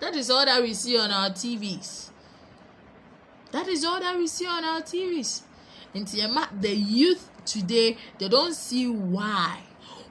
[0.00, 2.10] that is all that we see on our tvs
[3.50, 5.42] that is all that we see on our tvs
[5.94, 9.62] nti ɛma the youth today they don't see why.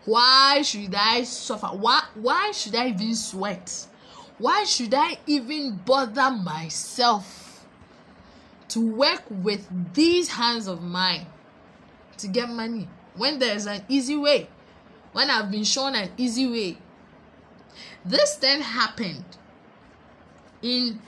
[0.05, 1.67] Why should i suffer?
[1.67, 3.88] Why why should i even sweat?
[4.38, 7.65] Why should i even bother myself
[8.69, 11.27] to work with these hands of mine
[12.17, 14.47] to get money when there's an easy way
[15.13, 16.77] when i've been shown an easy way
[18.06, 19.25] this then happened
[20.62, 20.99] in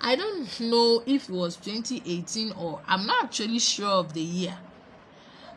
[0.00, 4.56] i don't know if it was 2018 or i'm not actually sure of the year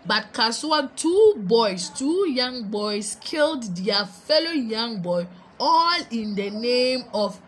[0.06, 5.28] but Kasoa, two boys, two young boys killed their fellow young boy,
[5.60, 7.40] all in the name of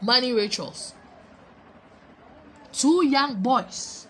[0.00, 0.94] money rituals.
[2.72, 4.08] Two young boys.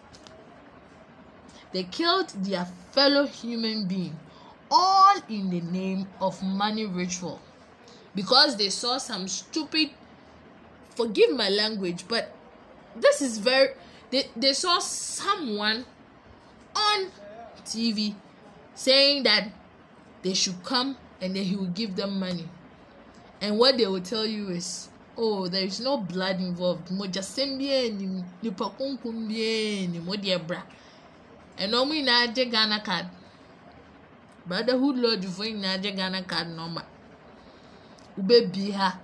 [1.73, 4.19] They killed their fellow human being,
[4.71, 7.41] all in the name of money ritual.
[8.15, 9.91] Because they saw some stupid,
[10.97, 12.35] forgive my language, but
[12.97, 13.69] this is very,
[14.11, 15.85] they, they saw someone
[16.75, 17.07] on
[17.65, 18.15] TV
[18.75, 19.49] saying that
[20.23, 22.49] they should come and then he will give them money.
[23.41, 26.91] And what they will tell you is, oh, there is no blood involved.
[31.59, 32.07] Nipa kunkum bie ni mo de bra.
[32.07, 33.07] And no na agye Ghana card.
[34.47, 36.85] Brotherhood Lodge fo agye Ghana card number.
[38.19, 38.99] Wobɛbie ha.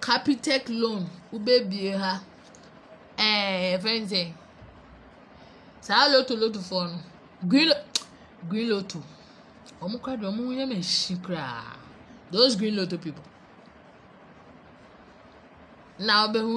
[0.00, 2.20] Capitec loan wobɛbie ha.
[3.18, 4.32] Ɛɛ fɛn sɛ
[5.88, 7.00] saa loto loto no
[7.48, 7.72] green
[8.48, 9.00] green lotto
[9.80, 11.76] wɔn kora de wɔn yɛ machine koraa
[12.30, 13.24] those green lotto people
[15.98, 16.52] na ɔbɛhu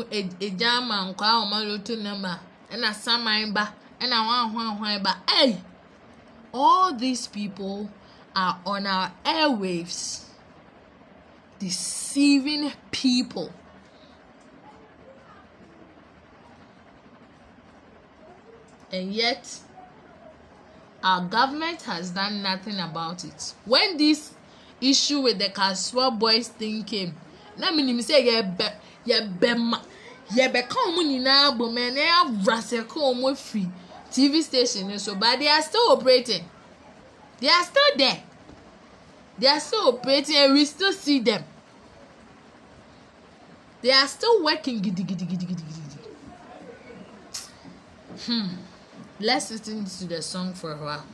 [0.45, 2.39] egya ama nkwa a wɔn number
[2.71, 5.61] ɛna saman ba ɛna ahoan ba ɛy
[6.53, 7.89] all these people
[8.35, 10.25] are on our airwaves
[11.59, 13.51] deceiving people.
[18.91, 19.59] And yet,
[21.03, 23.53] our government has done nothing about it.
[23.63, 24.33] When this
[24.81, 27.15] issue with the Kaswa boys thing came,
[27.57, 28.73] na minim sɛ yɛbɛ
[29.05, 29.79] yɛbɛ ma
[30.35, 33.69] yɛbɛka wɔn nyinaa bɔ mɛ na yɛabrasɛ ka wɔn afiri
[34.11, 36.43] tv station no so but they are still operating.
[37.39, 38.21] They are still there.
[39.39, 41.43] They are still operating and we still see them.
[43.81, 45.63] They are still working gidigidigidigidi
[48.27, 48.47] hmm.
[49.19, 51.05] Let's listen to the song for a while.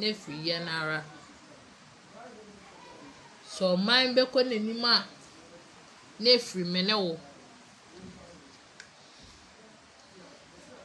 [0.00, 1.04] Na efiri yɛn ara
[3.52, 5.04] so ɔman bɛkɔ n'anim a
[6.18, 7.18] na efiri me ne wo.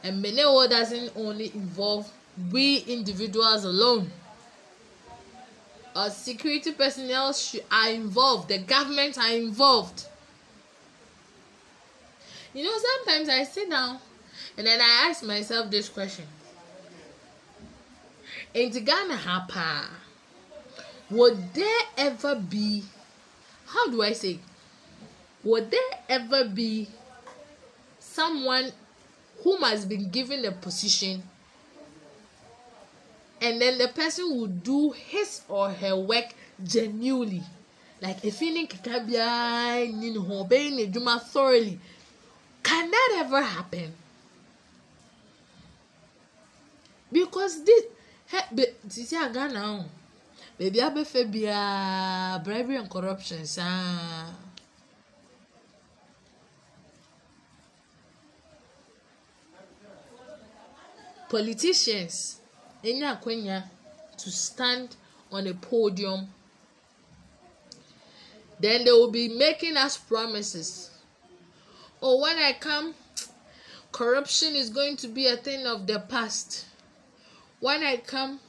[0.02, 2.10] And me ne wo doesn't only involve
[2.52, 4.10] we individuals alone.
[5.94, 7.34] Our security personnel
[7.70, 10.04] are involved the government are involved.
[12.52, 13.98] You know sometimes i sit down
[14.56, 16.24] and then i ask myself this question
[18.64, 19.88] nti ghana ha paa.
[21.10, 22.82] Would there ever be
[23.66, 24.38] how do i say?
[25.44, 26.88] Would there ever be
[27.98, 28.72] someone
[29.42, 31.22] whom has been given a position
[33.40, 36.32] and then the person will do his or her work
[36.64, 37.42] genuinely?
[38.00, 41.78] Like efi ne keka biara nyi ne ho ɔbɛyɛ n'adwuma thoroughly.
[42.62, 43.94] Can that ever happen?
[47.12, 47.84] Because this
[48.30, 49.84] he be sisi a ghana o
[50.58, 54.32] beebi abɛfɛ biara bribery and corruption saa.
[61.28, 62.40] Politicians
[62.82, 63.68] enya akwanya
[64.16, 64.96] to stand
[65.32, 66.28] on a podium.
[68.60, 70.90] Then they will be making us promises.
[72.00, 72.94] Oh when i come
[73.92, 76.66] corruption is going to be a thing of the past
[77.60, 78.40] when i come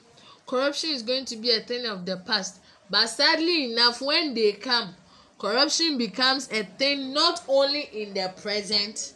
[0.47, 2.60] corruption is going to be a thing of the past.
[2.89, 4.95] But sadly enough when they come
[5.38, 9.14] corruption becomes a thing not only in the present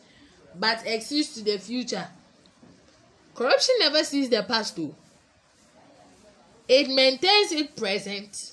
[0.59, 2.07] but exists to the future.
[3.33, 4.93] Corruption never sees the past o
[6.67, 8.51] it maintains it present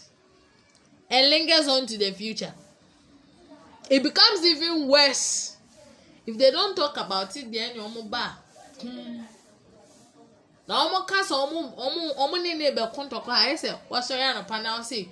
[1.10, 2.52] and lingers on to the future.
[3.90, 5.56] It becomes even worse.
[6.26, 8.32] If they don't talk about it then ọmọ bá
[8.82, 9.37] hmm.
[10.68, 14.78] Na wɔn ka wɔn wɔn wɔn ne ne bɛko ntɔkwa ayɛ sɛ wɔsɔre anɔpa na
[14.78, 15.08] ɔsi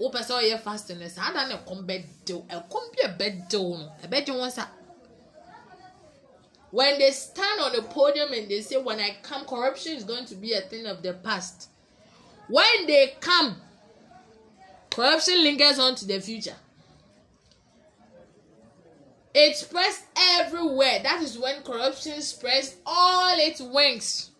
[0.00, 4.32] wopɛ sɛ ɔyɛ fasting no saa da na ɛkɔm bɛdew ɛkɔm bi ɛbɛdew no ɛbɛgye
[4.34, 4.66] wɔn sa
[6.70, 10.24] when they stand on the podium and they say when i come corruption is going
[10.24, 11.68] to be a thing of the past.
[12.48, 13.56] When they come
[14.90, 16.56] corruption lingers on to the future.
[19.34, 20.02] It spreads
[20.38, 21.00] everywhere.
[21.02, 24.31] That is when corruption spreads all its wings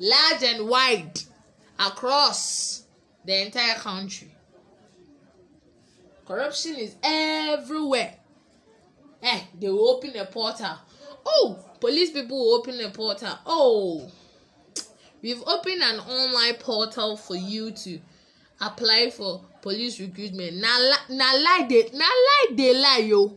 [0.00, 1.20] large and wide
[1.78, 2.84] across
[3.24, 4.34] the entire country.
[6.26, 8.14] Corruption is everywhere.
[9.22, 10.76] Eh they will open a portal.
[11.26, 13.38] Oh police people will open a portal.
[13.46, 14.10] Oh
[15.22, 17.98] we've opened an online portal for you to
[18.60, 20.56] apply for police recruitment.
[20.56, 20.68] Na
[21.08, 23.36] na lie dey na lie dey lie yo.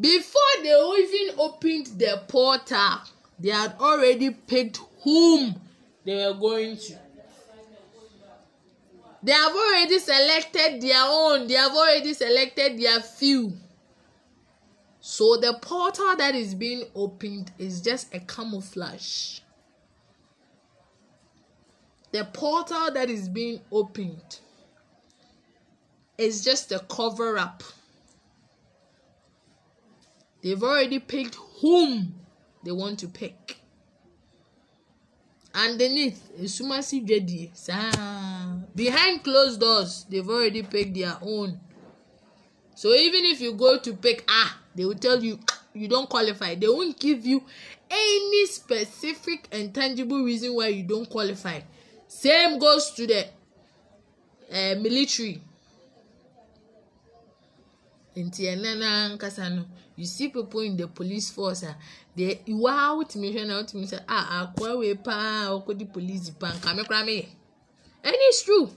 [0.00, 2.98] Before they even opened the portal
[3.38, 5.54] they had already picked whom
[6.04, 6.98] they were going to
[9.22, 13.52] they have already selected their own they have already selected their few
[15.00, 19.40] so the portal that is being opened is just a camouflage
[22.12, 24.40] the portal that is being opened
[26.18, 27.62] is just a cover up.
[30.42, 32.14] They've already picked whom
[32.64, 33.61] they want to pick.
[35.54, 37.52] Underneath, Sumasi Jadi,
[38.74, 41.60] behind closed doors, they've already picked their own.
[42.74, 45.38] So even if you go to pick ah, they will tell you
[45.74, 46.54] you don't qualify.
[46.54, 47.44] They won't give you
[47.90, 51.60] any specific and tangible reason why you don't qualify.
[52.08, 53.26] Same goes to the
[54.50, 55.40] uh, military.
[58.16, 59.64] nti ɛnɛ nankasa no
[59.96, 61.76] you see people in the police force a
[62.16, 66.48] deɛ iwa a wotumi hwɛ na wotumi sɛ a akoa wei paa ɔkɔdi police pa
[66.54, 67.26] nka me koraa meyɛ.
[68.04, 68.70] It's true.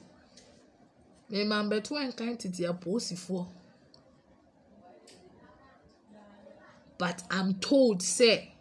[1.30, 3.48] Mema mbɛto nkan tete apolisifoɔ
[6.98, 8.54] but i'm told say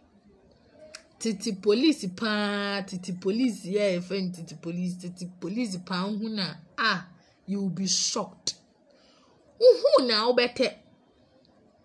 [1.19, 6.55] tete police paa tete police yɛ ɛfɛ no tete police tete police paa ho na
[6.77, 7.05] a
[7.47, 8.55] you will be shocked.
[9.59, 10.73] Wohu na wobɛtɛ.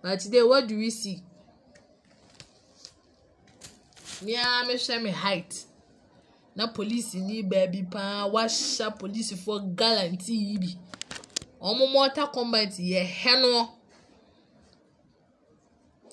[0.02, 1.22] But today what do we see
[4.22, 5.66] mmea mehwɛ me height.
[6.56, 8.28] Na police ni baabi paa.
[8.28, 10.76] Wahyɛ polisifoɔ galanti yi bi.
[11.60, 13.68] Wɔn mortar combat yɛ hɛnoɔ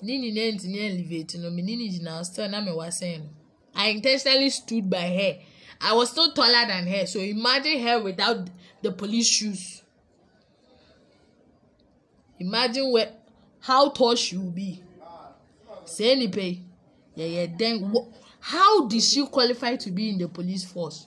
[0.02, 1.50] ne nyinaa ntumi elevate no.
[1.50, 3.28] Me ne ne gyina still na me wasɛn no.
[3.74, 5.38] I intentionally stood by her.
[5.80, 7.06] I was still taller than her.
[7.06, 8.48] So imagine her without
[8.82, 9.82] the police shoes.
[12.40, 13.12] Imagine where
[13.60, 14.82] how tall she will be.
[15.84, 16.62] Say nipa yi
[17.18, 17.92] yɛyɛ den
[18.40, 21.06] how did she qualify to be in the police force?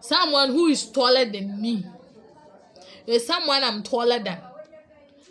[0.00, 1.84] Someone who is taller than me.
[3.06, 4.38] Is someone i'm taller than.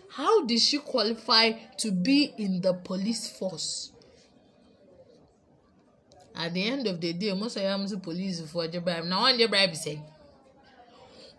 [0.09, 3.91] How did she qualify to be in the police force?
[6.35, 9.23] At the end of the day most of them say police for gye bribe na
[9.23, 9.99] wɔn gye bribe sɛ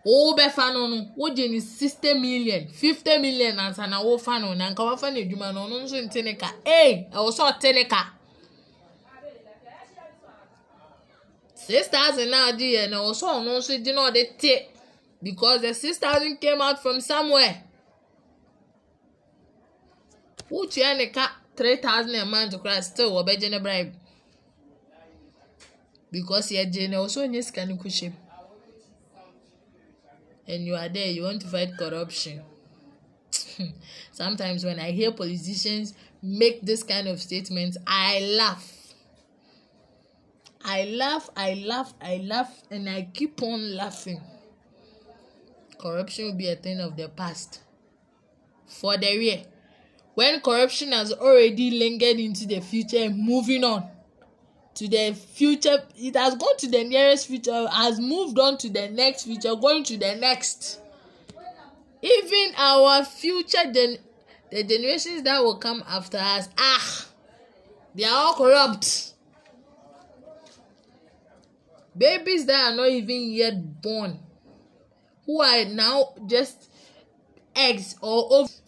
[0.04, 4.84] wobɛfa no no wogye ne sixty million fifty million ansa na wofa no na nka
[4.84, 6.52] wafa no adwuma no ɔno nso nte ne ka.
[6.64, 8.14] Ee ɛwɔ sɛ ɔte ne ka.
[11.54, 14.68] Six thousand na ɔgye yɛ na ɛwɔ sɛ ɔno nso gye na ɔde te
[15.22, 17.62] because the six thousand came out from somewhere.
[20.50, 23.92] Wotua ne ka three thousand a month koraa still wɔbɛgye ne bribe
[26.10, 28.12] because yɛgye na ɛwɔ sɛ ɔnyɛ sika no kɔ hyɛm
[30.48, 32.42] and you are there you want to fight corruption.
[34.12, 38.74] Sometimes when i hear politicians make this kind of statements i laugh.
[40.64, 44.20] I laugh i laugh i laugh and i keep on laughing.
[45.78, 47.60] Corruption will be a thing of the past.
[48.66, 49.44] For the real
[50.14, 53.88] when corruption has already lingered into the future and moving on
[54.78, 58.88] to the future it has gone to the nearest future has moved on to the
[58.90, 60.78] next future going to the next.
[62.00, 63.98] Even our future gen
[64.52, 67.06] the generations that will come after us ah
[67.92, 69.14] they are all corrupt.
[71.96, 74.16] Babies that are not even yet born
[75.26, 76.70] who are now just
[77.56, 78.62] eggs or ovaries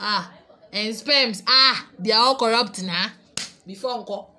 [0.00, 0.32] ah
[0.72, 3.10] and sperms ah they are all corrupt na
[3.66, 4.31] before nko.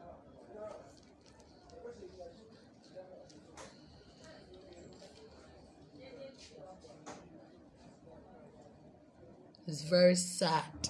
[9.68, 10.90] It's very sad.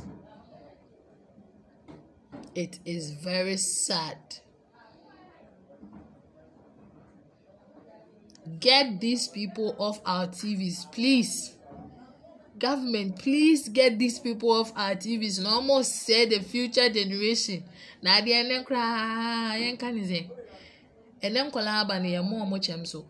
[2.56, 4.18] It is very sad.
[8.60, 11.56] Get these people off our TVs, please.
[12.60, 15.42] Government, please get these people off our TVs.
[15.44, 17.64] No more say the future generation.
[18.02, 20.30] Na adị ene nkra ya nka nize.
[21.22, 23.06] Ene nkwala abalị ya mụọ mụ chem so.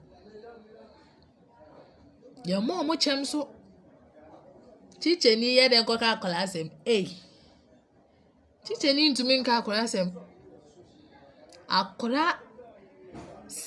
[2.45, 3.47] Ya mụọ mụ chem so
[5.03, 6.67] tikyani yɛ dɛ nkɔka akɔlaa asɛm.
[6.95, 7.05] Ei
[8.65, 10.07] tikyani ntumi nka akɔlaa asɛm.
[11.79, 12.31] Akɔlaa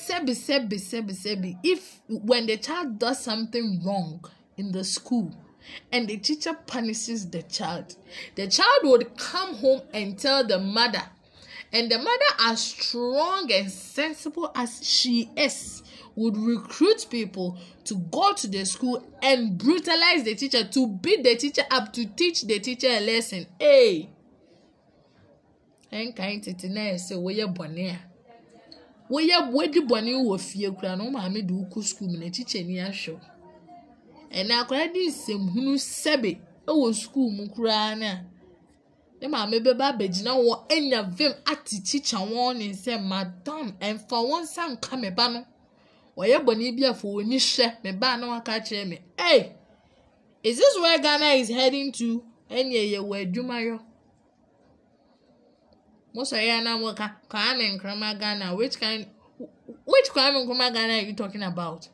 [0.04, 1.50] sɛbi sɛbi sɛbi sɛbi.
[1.72, 4.24] If when the child does something wrong
[4.56, 5.30] in the school
[5.92, 7.96] and the teacher punishes the child
[8.36, 11.02] the child would come home and tell the mother.
[11.72, 15.82] And the mother as strong and sensible as she is
[16.16, 21.36] would recruit people to go to the school and brutalize the teacher to beat the
[21.36, 23.46] teacher up to teach the teacher a lesson.
[23.60, 24.10] Hey!
[25.92, 27.98] Ɛnkan tete na yɛ sɛ wɔyɛ bɔne a
[29.10, 32.74] woyɛ wodi bɔne wɔ fie kura na wo maame de wokɔ sukuu mu na kyikyɛni
[32.82, 33.20] ahwɛ
[34.38, 36.30] ɛna akwadaa de nsɛmhunu sɛbe
[36.66, 38.24] wɔ sukuu mu koraa no a
[39.20, 44.42] ne maame bɛba abɛgyina wɔn anya vim ate kyikya wɔn ne nsɛm madam ɛmfa wɔn
[44.42, 45.46] nsa nka me ba no
[46.16, 49.52] wɔyɛ bɔne bi afɔ wɔn ani hwɛ me ba na waka kyerɛ me hey
[50.42, 52.22] is this where ghana is heading to?
[52.50, 53.80] Ɛnna yɛ wɔ adwumayɔ
[56.14, 59.06] mosɔre na moka kwame nkrumah ghana which kind
[59.84, 61.88] which kwame nkrumah ghana are you talking about?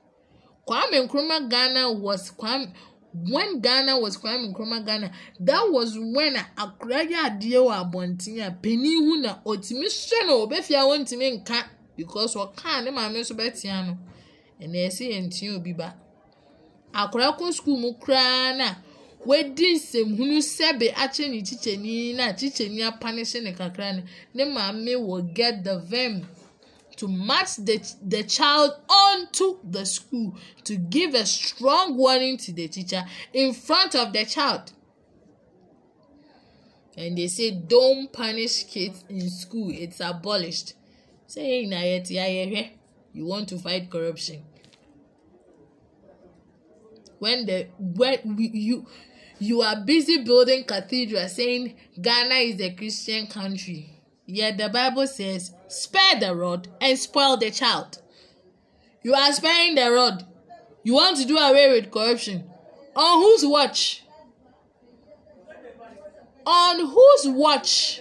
[0.69, 2.71] Kwame nkrumah ghana was kwame
[3.15, 5.11] when ghana was kwame nkrumah ghana
[5.41, 10.33] that was when akora yɛ adeɛ wɔ abɔnten a panyin hu na otumi hyɛ na
[10.35, 11.65] obefia wɔntumi nka
[11.97, 13.99] because ɔkaa ne maame nso bɛtea no.
[14.63, 15.89] Ɛna ɛsɛ yɛn tia obi ba
[16.93, 18.69] akora kɔ sukuu mu koraa na
[19.27, 24.03] wadi nsɛmhunu sɛbe akyɛ ne kyikyɛni na kyikyɛni apanihye ne kakra no
[24.35, 26.27] ne maame will get the vim
[26.97, 30.35] to march the, the child onto the school
[30.65, 34.73] to give a strong warning to the teacher in front of the child.
[36.97, 40.75] And they say don't punish kids in school, it's abolished.
[41.27, 42.11] Say na yet
[43.15, 44.43] you want to fight corruption.
[47.23, 48.85] When the when you
[49.39, 53.91] you are busy building cathedral saying Ghana is a Christian country.
[54.27, 58.03] Yet the Bible says, spare the rod and spoil the child.
[59.05, 60.27] You are sparing the rod.
[60.83, 62.43] You want to do away with corruption.
[62.97, 64.03] On whose watch?
[66.45, 68.01] On whose watch?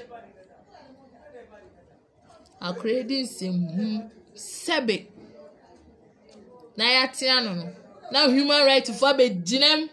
[2.59, 3.97] Akredin nsɛmhu hmm,
[4.36, 5.07] sɛbe
[6.76, 7.80] na yɛatea no no
[8.12, 9.88] na human right fo abɛgyina mu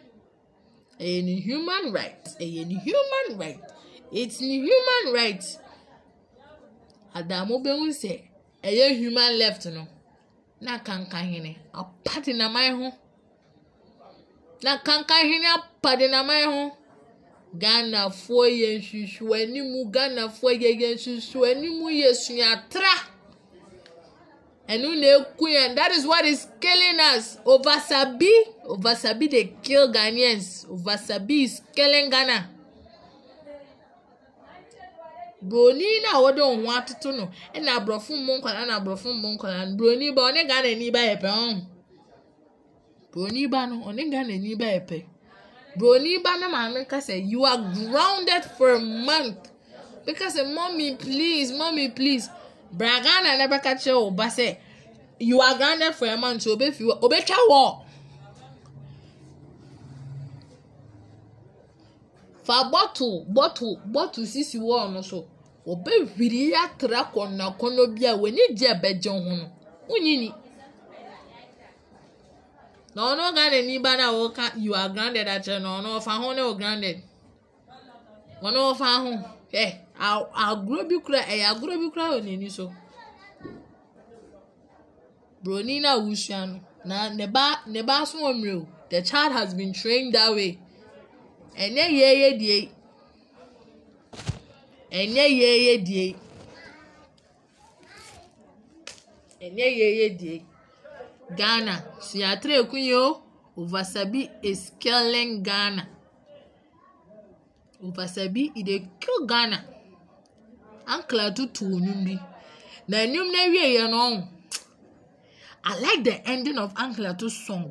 [1.01, 2.25] ɛyɛ ne human right.
[2.41, 3.61] Ɛyɛ ne human right.
[4.13, 5.45] It's ne human right.
[7.15, 8.23] Adamu bɛhu sɛ
[8.63, 9.87] ɛyɛ human left no
[10.61, 12.93] na kankahene apade naman ho
[14.63, 16.77] na kankahene apade naman ho
[17.57, 22.93] ghanafoɔ yɛ nhwehwɛ anim ghanafoɔ yɛ yɛ nhwehwɛ anim yɛ suatra
[24.69, 27.39] eku yɛn that is what is killing us.
[27.45, 28.31] Oversabi
[28.67, 30.67] oversabi dey kill ghanaians.
[30.67, 32.51] Oversabi is killing ghana.
[35.43, 37.31] Broni na wɔde wɔn ho atoto no.
[37.55, 40.99] Ɛna aborɔfo mbɔ nkwadaa na aborɔfo mbɔ nkwadaa no broni ba ɔne ghana ni ba
[40.99, 41.67] yɛ pɛ ɔn
[43.13, 45.05] broni ba no ɔne ghana ni ba yɛ pɛ
[45.79, 49.51] broni ba na maame kasa you are grounded for a month.
[50.05, 52.29] Because mommy please mommy please
[52.73, 54.57] bra ghana na bɛka kyerɛ wo ba sɛ
[55.21, 57.85] you are grounded for a month so obefi wɔ obetwa wɔ
[62.45, 65.27] fa bottle bottle bottle sisi wall no so
[65.67, 69.47] obehwiri atra kɔnɔkɔnɔ bi a w'ani gye ɛbɛgye ho no
[69.89, 70.35] wonyini
[72.95, 76.33] na ɔno ghana ni ba na wɔka you are grounded akyerɛ na ɔno ɔfa ho
[76.33, 77.03] na o grounded.
[78.43, 79.11] Ɔno ɔfa ho
[79.53, 79.67] ɛ
[79.99, 82.73] agorɔ bi kura ɛyɛ agorɔ bi kura wɔ n'ani so.
[85.43, 86.61] Broni na wusua no.
[86.85, 88.69] Na ne ba ne ba so wɔ mmerɛ o.
[88.91, 90.59] The child has been trained that way.
[91.57, 92.69] Ɛnyɛ yɛyɛ die.
[94.91, 96.17] Ɛnyɛ yɛyɛ die.
[99.43, 100.45] Ɛnyɛ yɛyɛ die.
[101.37, 101.85] Ghana.
[102.01, 103.23] Siatre ekunye o.
[103.57, 105.89] Ovasabi is ghana.
[107.83, 109.65] Ovasabi e dey kill ghana
[110.95, 112.15] ankle atutu nnwom bi
[112.89, 114.03] na nnwom no awieeɛ no
[115.65, 117.67] i like the ending of ankle atu song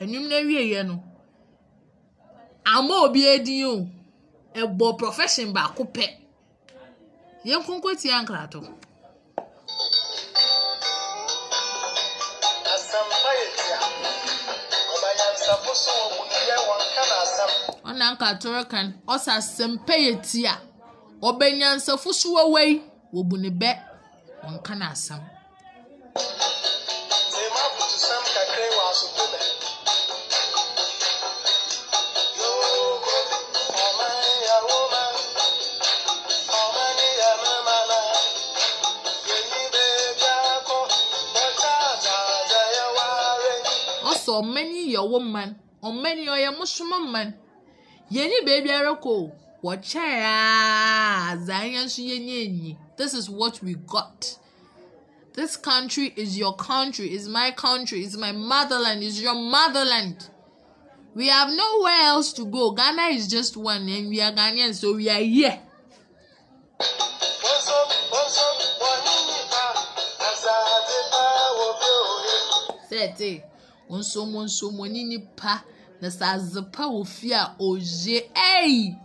[0.00, 0.96] nnwom no awieeɛ no
[2.74, 3.74] ama obi edin o
[4.60, 6.06] ɛbɔ profession baako pɛ
[7.46, 8.60] yɛn nkonko tie ankle ato.
[17.88, 20.54] ɔna ankle atoro kan ɔsɛ asɛmpa yɛ tia.
[21.28, 22.74] ɔbɛnyansafo so wawa yi
[23.14, 23.70] wɔbu ne bɛ
[24.44, 25.22] wɔnka n'asɛm.
[27.32, 28.86] Tema abutusam kakra wɔ
[44.96, 45.50] yɛ wo man
[45.82, 47.28] ɔman ɔyɛ mosoma man.
[48.14, 49.45] Yɛnyi beebiara kɔ o.
[52.96, 54.38] this is what we got.
[55.34, 60.30] This country is your country is my country is my motherland is your motherland.
[61.14, 62.72] We have nowhere else to go.
[62.72, 65.58] Ghana is just one and we are ghanaians so we are here.
[66.78, 66.84] Pa
[72.96, 73.42] sɛɛte
[73.90, 75.64] nso mo nso mo ni nipa
[76.00, 78.98] na sɛ adzepa wɔ fie a oye ɛyi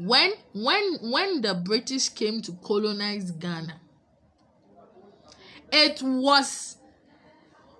[0.00, 3.80] when when when the british came to colonize ghana
[5.72, 6.76] it was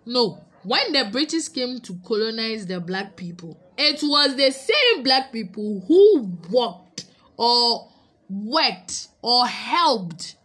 [0.07, 5.33] no when the british came to colonize the black people it was the same black
[5.33, 7.07] people who worked
[7.39, 7.89] or
[8.29, 10.37] worked or helped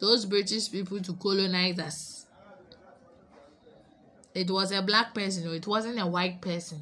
[0.00, 2.26] those British people to colonize us.
[4.34, 6.80] It was a black person, it wasn't a white person.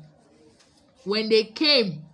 [1.04, 2.04] When they came,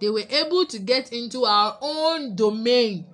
[0.00, 3.06] they were able to get into our own domain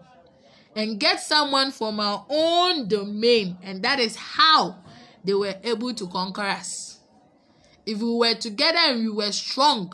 [0.74, 4.76] and get someone from our own domain, and that is how
[5.24, 7.00] they were able to conquer us.
[7.84, 9.92] If we were together and we were strong,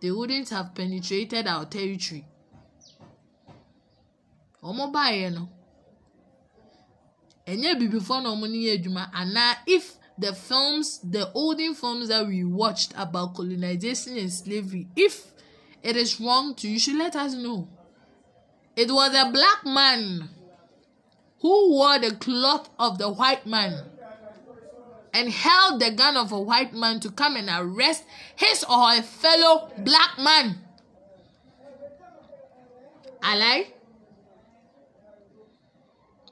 [0.00, 2.26] they wouldn't have penetrated our territory.
[4.62, 4.92] Ọmọ
[5.32, 5.48] no,
[9.66, 15.32] if the films the olden films that we watched about colonization and slavery if
[15.86, 17.68] it is wrong to you should let us know.
[18.74, 20.28] It was a black man
[21.40, 23.84] who wore the cloth of the white man
[25.14, 28.02] and held the gun of a white man to come and arrest
[28.34, 30.58] his or her fellow black man.
[33.22, 33.68] Alai?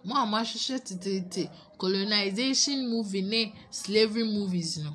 [0.03, 1.49] Mo a moahwehwɛ teteete
[1.79, 4.95] colonization movie slavery movies no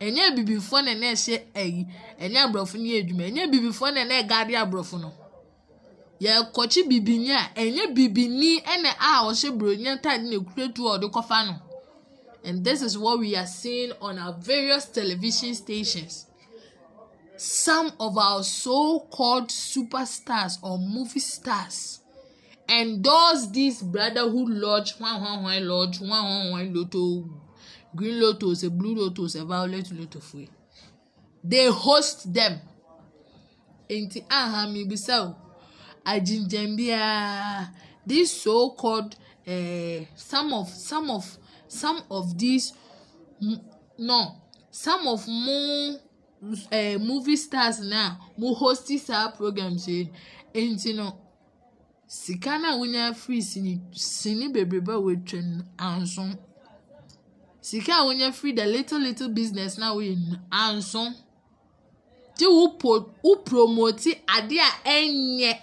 [0.00, 1.86] ɛnyɛ bibifoɔ na na ɛhyɛ ɛyi
[2.20, 5.12] ɛnyɛ aborɔfo no yɛ adwuma ɛnyɛ bibifoɔ na na ɛgaade aborɔfo no
[6.20, 11.10] yɛkɔkye bibini a ɛnyɛ bibini ɛna a ɔhyɛ buroni ataade na ekura tu a ɔde
[11.10, 11.54] kɔfa no.
[12.46, 16.26] And this is what we are seeing on our various television stations.
[17.36, 22.00] Some of our so-called superstars or movie stars.
[22.68, 27.28] Endorse this brotherhood lodge one one one lodge one one one lotto
[27.96, 30.48] green lotto say blue lotto say violet lotto free
[31.48, 32.58] they host them.
[33.88, 35.36] Nti aha mi bisa o.
[36.04, 37.70] Agyingyɛn biara
[38.06, 39.16] this so called
[39.46, 41.38] uh, some of some of
[41.68, 42.72] some of these
[43.98, 44.36] no
[44.70, 45.96] some of mo
[46.72, 50.10] uh, movie stars na mo hosti saa programs yi
[50.54, 51.18] nti no.
[52.08, 56.36] Sika no a wonya firi sini sini bebrebe a wɔatwa no
[57.66, 60.16] sika a wonya firi the little little business na woyɛ
[60.52, 61.12] anso.
[62.38, 65.58] Gye wo po wo promote ade a ɛnyɛ.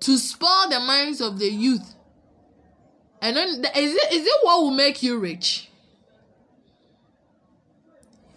[0.00, 1.94] To spoil the minds of the youth.
[3.20, 3.36] Then
[3.76, 5.68] is it is it what will make you rich?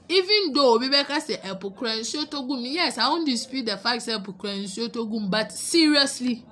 [0.09, 3.77] Even though obi bɛka sɛ ɛpo nsuo to gu mu yes i won dispute the
[3.77, 6.43] fact sɛ ɛpo nsuo to gu mu but seriously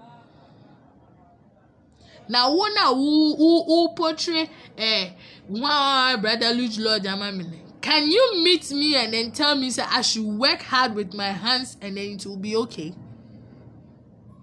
[2.30, 5.12] na wo na wo wo wo portray eh
[5.48, 9.70] one brother luge lodge ama mi ne can you meet me and then tell me
[9.70, 12.94] say i should work hard with my hands and then it will be okay?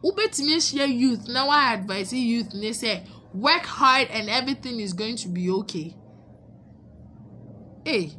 [0.04, 1.28] Wobɛtumi ahyia youth?
[1.28, 3.02] Na wa advise youth ne sɛ
[3.34, 5.94] work hard and everything is going to be okay.
[7.84, 8.12] Hey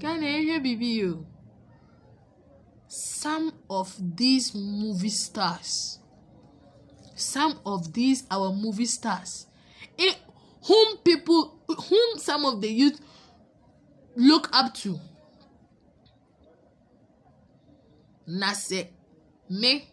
[0.00, 1.26] ghana ehwɛ bibi o
[2.88, 5.98] some of these movie stars
[7.14, 9.46] some of these our movie stars.
[10.66, 13.00] Whom people whom some of the youth
[14.16, 14.98] look up to.
[18.26, 18.88] Na sɛ
[19.50, 19.88] me.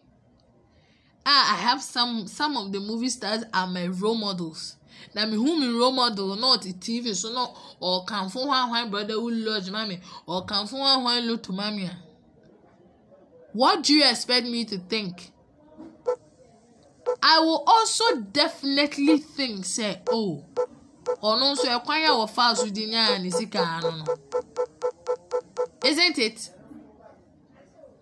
[1.24, 4.76] Ah i have some some of the movie stars are my role models.
[5.14, 7.46] Na me hu me role model ɔte tv so na
[7.80, 11.96] ɔkanfo hwan hwan brotherhood lodge mami ɔkanfo hwan hwan loto mami a
[13.52, 15.31] what do you expect me to think
[17.22, 20.44] i will also definitely think say oh
[21.22, 24.04] ɔno nso ɛkwan a wɔfa so di nyaa ne sika no no
[25.84, 26.50] isn't it?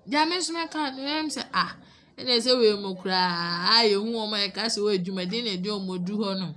[0.09, 1.77] Deɛ me nso mɛka no ɛm sɛ ah
[2.19, 5.69] ɛna sɛ wei mu koraa a yɛhu wɔn a yɛka sɛ wɔ adwumaden na ɛdi
[5.69, 6.55] wɔn adu hɔ no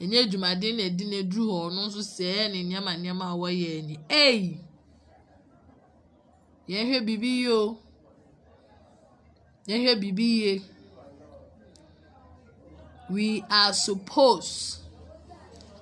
[0.00, 3.78] ɛnyɛ adwumaden na ɛdi na aduru hɔ ɔno nso sɛɛ ne nneɛma nneɛma a wɔyɛ
[3.78, 4.58] ani ɛy
[6.68, 7.78] yɛhwɛ biribi yie o.
[9.68, 10.62] Yɛhwɛ biribi yie
[13.10, 14.80] we are supposed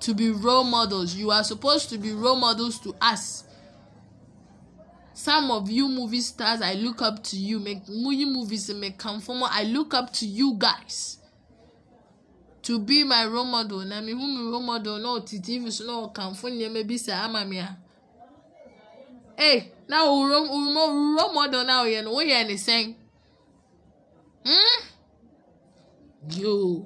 [0.01, 1.15] to be role models.
[1.15, 3.43] You are supposed to be role models to us.
[5.13, 7.59] Some of you movie stars i look up to you.
[7.59, 11.17] Make movie movies make conform i look up to you guys
[12.61, 13.79] to be my role model.
[13.79, 14.97] Na me hu me role model?
[14.99, 17.63] Na ɔte tv so na ɔkanfo nneɛma bi saa ama me
[19.39, 20.47] ee na wo role
[21.15, 22.95] role model na ɔyɛ no woyɛ ne sɛn
[24.45, 24.83] hmm?
[26.29, 26.85] Yoo.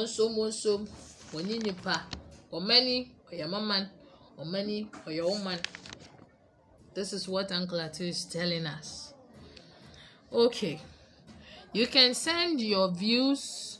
[0.00, 0.80] Wonsom wonsom
[1.32, 1.94] wɔne nipa
[2.56, 2.96] ɔmani
[3.30, 3.84] ɔyɛ maman.
[4.40, 5.60] Ɔmani ɔyɛ woman.
[6.94, 8.99] This is what uncle ati is telling us
[10.32, 10.80] okay
[11.72, 13.78] you can send your views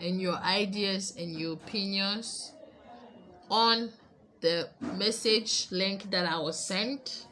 [0.00, 2.52] and your ideas and your opinions
[3.50, 3.90] on
[4.40, 7.26] the message link that i was sent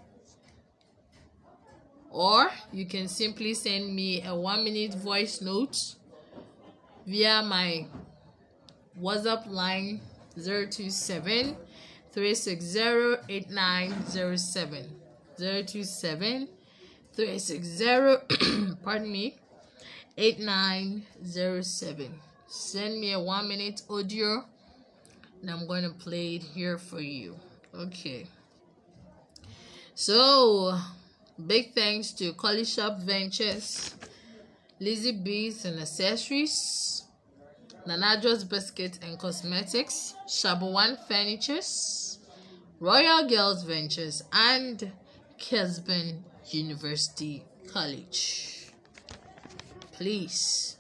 [2.11, 5.95] or you can simply send me a one minute voice note
[7.07, 7.87] via my
[9.01, 10.01] WhatsApp line
[10.37, 11.57] 027
[12.13, 14.91] 360 8907.
[15.39, 16.49] 027
[17.19, 19.35] 360 pardon me
[20.17, 22.15] 8907.
[22.47, 24.45] Send me a one minute audio
[25.43, 27.35] and I'm going to play it here for you.
[27.75, 28.29] Okay.
[29.97, 30.79] So,
[31.45, 33.97] big thanks to Collie Shop Ventures,
[34.79, 37.03] Lizzie Bees and Accessories.
[37.85, 42.21] Nanadros Biscuit and Cosmetics, Shabuwan Furnitures,
[42.79, 44.93] Royal Girls Ventures, and
[45.41, 46.23] Kesben
[46.55, 48.69] University College.
[49.93, 50.77] Please,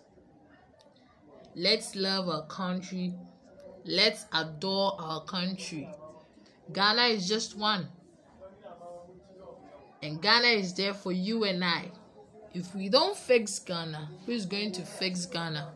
[1.54, 3.14] let's love our country.
[3.84, 5.88] Let's adore our country.
[6.72, 7.88] Ghana is just one.
[10.02, 11.90] And Ghana is there for you and I.
[12.54, 15.72] If we don't fix Ghana, who is going to fix Ghana?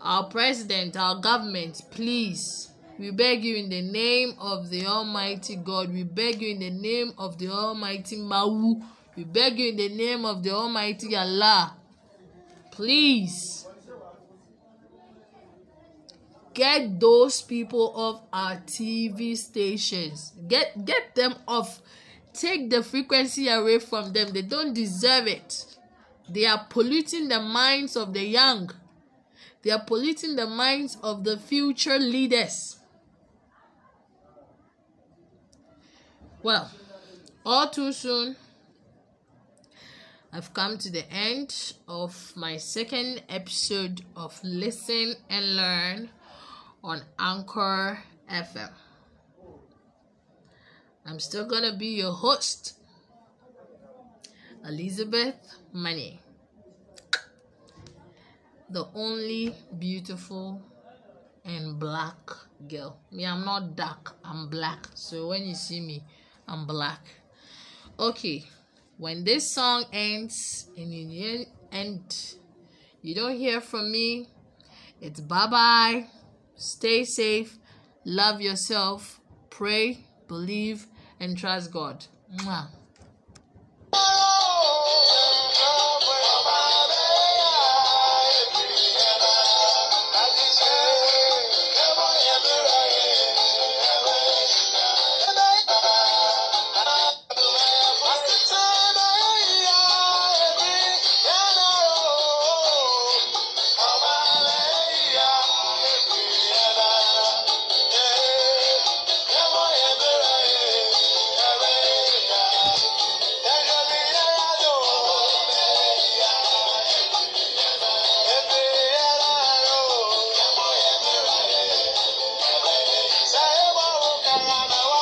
[0.00, 5.92] our president, our government, please, we beg you in the name of the Almighty God,
[5.92, 8.82] we beg you in the name of the Almighty Mawu,
[9.16, 11.76] we beg you in the name of the Almighty Allah,
[12.72, 13.68] please
[16.58, 20.32] get those people off our TV stations.
[20.48, 21.80] Get get them off.
[22.34, 24.32] Take the frequency away from them.
[24.32, 25.64] They don't deserve it.
[26.28, 28.70] They are polluting the minds of the young.
[29.62, 32.77] They are polluting the minds of the future leaders.
[36.48, 36.70] Well,
[37.44, 38.34] all too soon,
[40.32, 46.08] I've come to the end of my second episode of Listen and Learn
[46.82, 48.70] on Anchor FM.
[51.04, 52.78] I'm still gonna be your host,
[54.64, 55.36] Elizabeth
[55.74, 56.18] Money
[58.70, 60.62] the only beautiful
[61.44, 62.30] and black
[62.68, 62.96] girl.
[63.12, 64.88] Me, I'm not dark, I'm black.
[64.94, 66.02] So when you see me,
[66.48, 67.04] I'm black.
[67.98, 68.44] Okay,
[68.96, 72.34] when this song ends and the end
[73.02, 74.28] you don't hear from me,
[75.00, 76.06] it's bye bye.
[76.56, 77.58] Stay safe,
[78.04, 79.20] love yourself,
[79.50, 80.86] pray, believe,
[81.20, 82.06] and trust God.
[82.34, 82.77] Mwah.